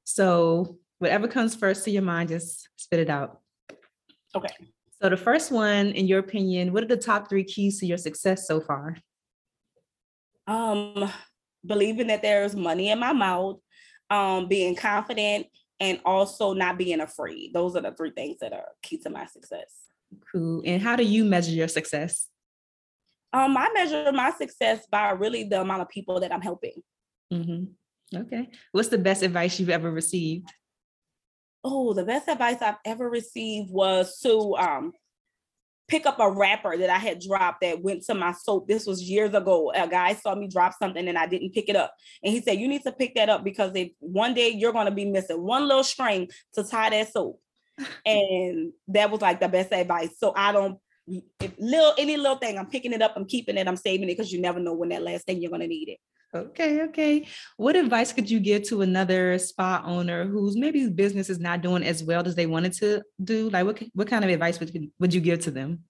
[0.03, 3.39] So whatever comes first to your mind, just spit it out.
[4.35, 4.49] Okay.
[5.03, 7.99] So the first one, in your opinion, what are the top three keys to your
[7.99, 8.97] success so far?
[10.47, 11.11] Um,
[11.67, 13.59] believing that there's money in my mouth,
[14.11, 15.49] um, being confident,
[15.81, 17.53] and also not being afraid.
[17.53, 19.75] Those are the three things that are key to my success.
[20.31, 20.63] Cool.
[20.65, 22.29] And how do you measure your success?
[23.33, 26.81] Um, I measure my success by really the amount of people that I'm helping.
[27.33, 28.19] Mm-hmm.
[28.21, 28.51] Okay.
[28.71, 30.49] What's the best advice you've ever received?
[31.65, 34.93] Oh, the best advice I've ever received was to um,
[35.89, 38.67] pick up a wrapper that I had dropped that went to my soap.
[38.67, 39.71] This was years ago.
[39.75, 41.95] A guy saw me drop something and I didn't pick it up.
[42.23, 44.87] And he said, You need to pick that up because if one day you're going
[44.87, 47.41] to be missing one little string to tie that soap.
[48.07, 50.19] and that was like the best advice.
[50.19, 53.67] So I don't if little any little thing, I'm picking it up, I'm keeping it,
[53.67, 55.99] I'm saving it because you never know when that last thing you're gonna need it.
[56.35, 57.27] Okay, okay.
[57.59, 61.83] What advice could you give to another spa owner whose maybe business is not doing
[61.83, 63.51] as well as they wanted to do?
[63.51, 65.85] Like, what what kind of advice would would you give to them?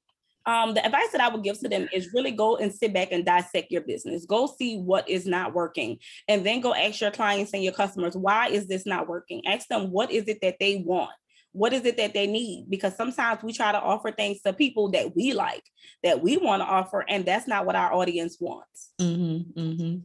[0.45, 3.12] Um, the advice that I would give to them is really go and sit back
[3.12, 4.26] and dissect your business.
[4.26, 8.16] Go see what is not working, and then go ask your clients and your customers
[8.16, 9.47] why is this not working.
[9.47, 11.12] Ask them what is it that they want
[11.53, 14.90] what is it that they need because sometimes we try to offer things to people
[14.90, 15.62] that we like
[16.03, 19.99] that we want to offer and that's not what our audience wants mm-hmm, mm-hmm.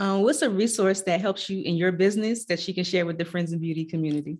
[0.00, 3.18] Um, what's a resource that helps you in your business that she can share with
[3.18, 4.38] the friends in beauty community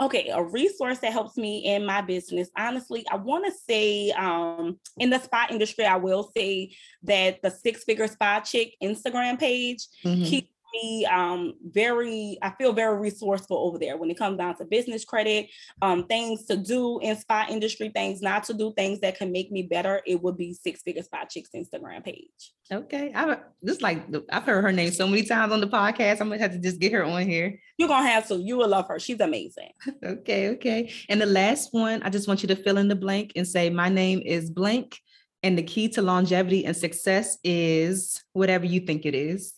[0.00, 4.78] okay a resource that helps me in my business honestly i want to say um,
[4.98, 9.86] in the spa industry i will say that the six figure spa chick instagram page
[10.04, 10.24] mm-hmm.
[10.24, 14.64] keeps me um, very, I feel very resourceful over there when it comes down to
[14.64, 15.48] business credit,
[15.80, 19.50] um, things to do in spa industry, things not to do, things that can make
[19.50, 20.02] me better.
[20.06, 22.52] It would be Six Figure Spa Chicks Instagram page.
[22.72, 26.20] Okay, I just like I've heard her name so many times on the podcast.
[26.20, 27.60] I'm gonna have to just get her on here.
[27.76, 28.36] You're gonna have to.
[28.36, 28.98] You will love her.
[28.98, 29.70] She's amazing.
[30.04, 30.92] okay, okay.
[31.08, 33.68] And the last one, I just want you to fill in the blank and say,
[33.68, 34.98] "My name is blank."
[35.42, 39.54] And the key to longevity and success is whatever you think it is.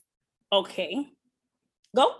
[0.52, 1.06] Okay.
[1.94, 2.14] Go.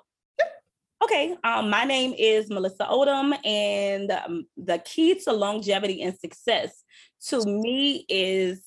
[1.03, 6.83] Okay, um, my name is Melissa Odum, and um, the key to longevity and success
[7.27, 8.65] to me is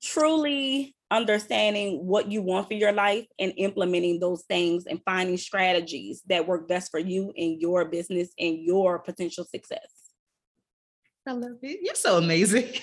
[0.00, 6.22] truly understanding what you want for your life and implementing those things and finding strategies
[6.28, 9.88] that work best for you and your business and your potential success.
[11.26, 11.80] I love it.
[11.82, 12.74] You're so amazing.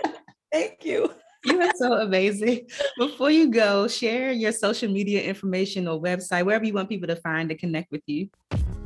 [0.52, 2.66] Thank you you are so amazing.
[2.98, 7.16] Before you go, share your social media information or website, wherever you want people to
[7.16, 8.28] find to connect with you.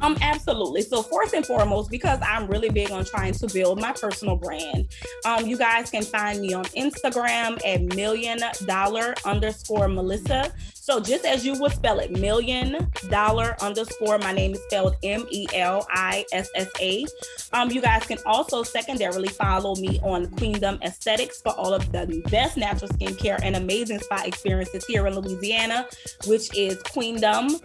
[0.00, 0.82] Um, absolutely.
[0.82, 4.88] So first and foremost, because I'm really big on trying to build my personal brand,
[5.24, 10.52] um, you guys can find me on Instagram at million dollar underscore Melissa.
[10.86, 14.18] So just as you would spell it, million dollar underscore.
[14.18, 17.04] My name is spelled M E L I S S A.
[17.52, 22.22] Um, you guys can also secondarily follow me on Queendom Aesthetics for all of the
[22.30, 25.88] best natural skincare and amazing spa experiences here in Louisiana,
[26.28, 27.60] which is Queendom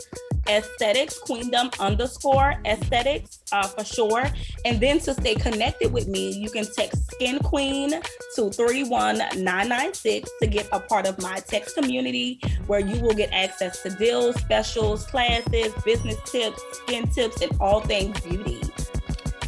[0.52, 4.30] aesthetics, queendom underscore aesthetics uh, for sure.
[4.66, 7.92] And then to stay connected with me, you can text Skin Queen
[8.36, 13.82] to 31996 to get a part of my text community where you will get access
[13.84, 18.60] to deals, specials, classes, business tips, skin tips, and all things beauty.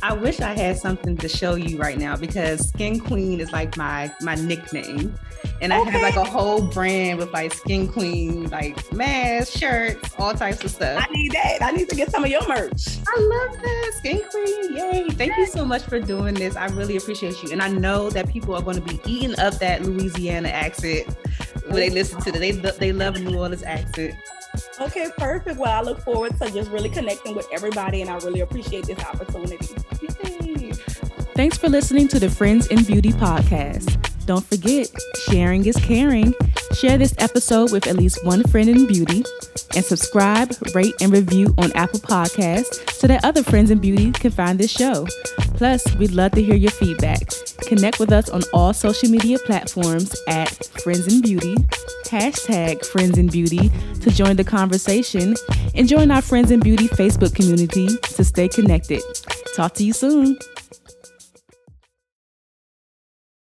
[0.04, 3.78] I wish I had something to show you right now because Skin Queen is like
[3.78, 5.18] my my nickname.
[5.62, 10.34] And I have like a whole brand with like Skin Queen, like masks, shirts, all
[10.34, 11.02] types of stuff.
[11.02, 11.60] I need that.
[11.62, 12.98] I need to get some of your merch.
[13.08, 13.92] I love that.
[13.96, 14.76] Skin Queen.
[14.76, 15.10] Yay.
[15.12, 16.58] Thank you so much for doing this.
[16.58, 17.54] I really appreciate you.
[17.54, 21.16] And I know that people are going to be eating up that Louisiana accent
[21.68, 22.40] when they listen to it.
[22.40, 24.16] They, they love New Orleans accent.
[24.80, 25.58] Okay, perfect.
[25.58, 29.00] Well, I look forward to just really connecting with everybody, and I really appreciate this
[29.00, 29.58] opportunity.
[31.36, 34.13] Thanks for listening to the Friends in Beauty podcast.
[34.26, 34.90] Don't forget,
[35.30, 36.34] sharing is caring.
[36.74, 39.24] Share this episode with at least one friend in beauty
[39.76, 44.32] and subscribe, rate, and review on Apple Podcasts so that other friends in beauty can
[44.32, 45.06] find this show.
[45.56, 47.20] Plus, we'd love to hear your feedback.
[47.68, 50.50] Connect with us on all social media platforms at
[50.82, 51.56] Friends in Beauty,
[52.06, 53.70] hashtag Friends in Beauty
[54.02, 55.36] to join the conversation,
[55.76, 59.02] and join our Friends in Beauty Facebook community to stay connected.
[59.56, 60.38] Talk to you soon.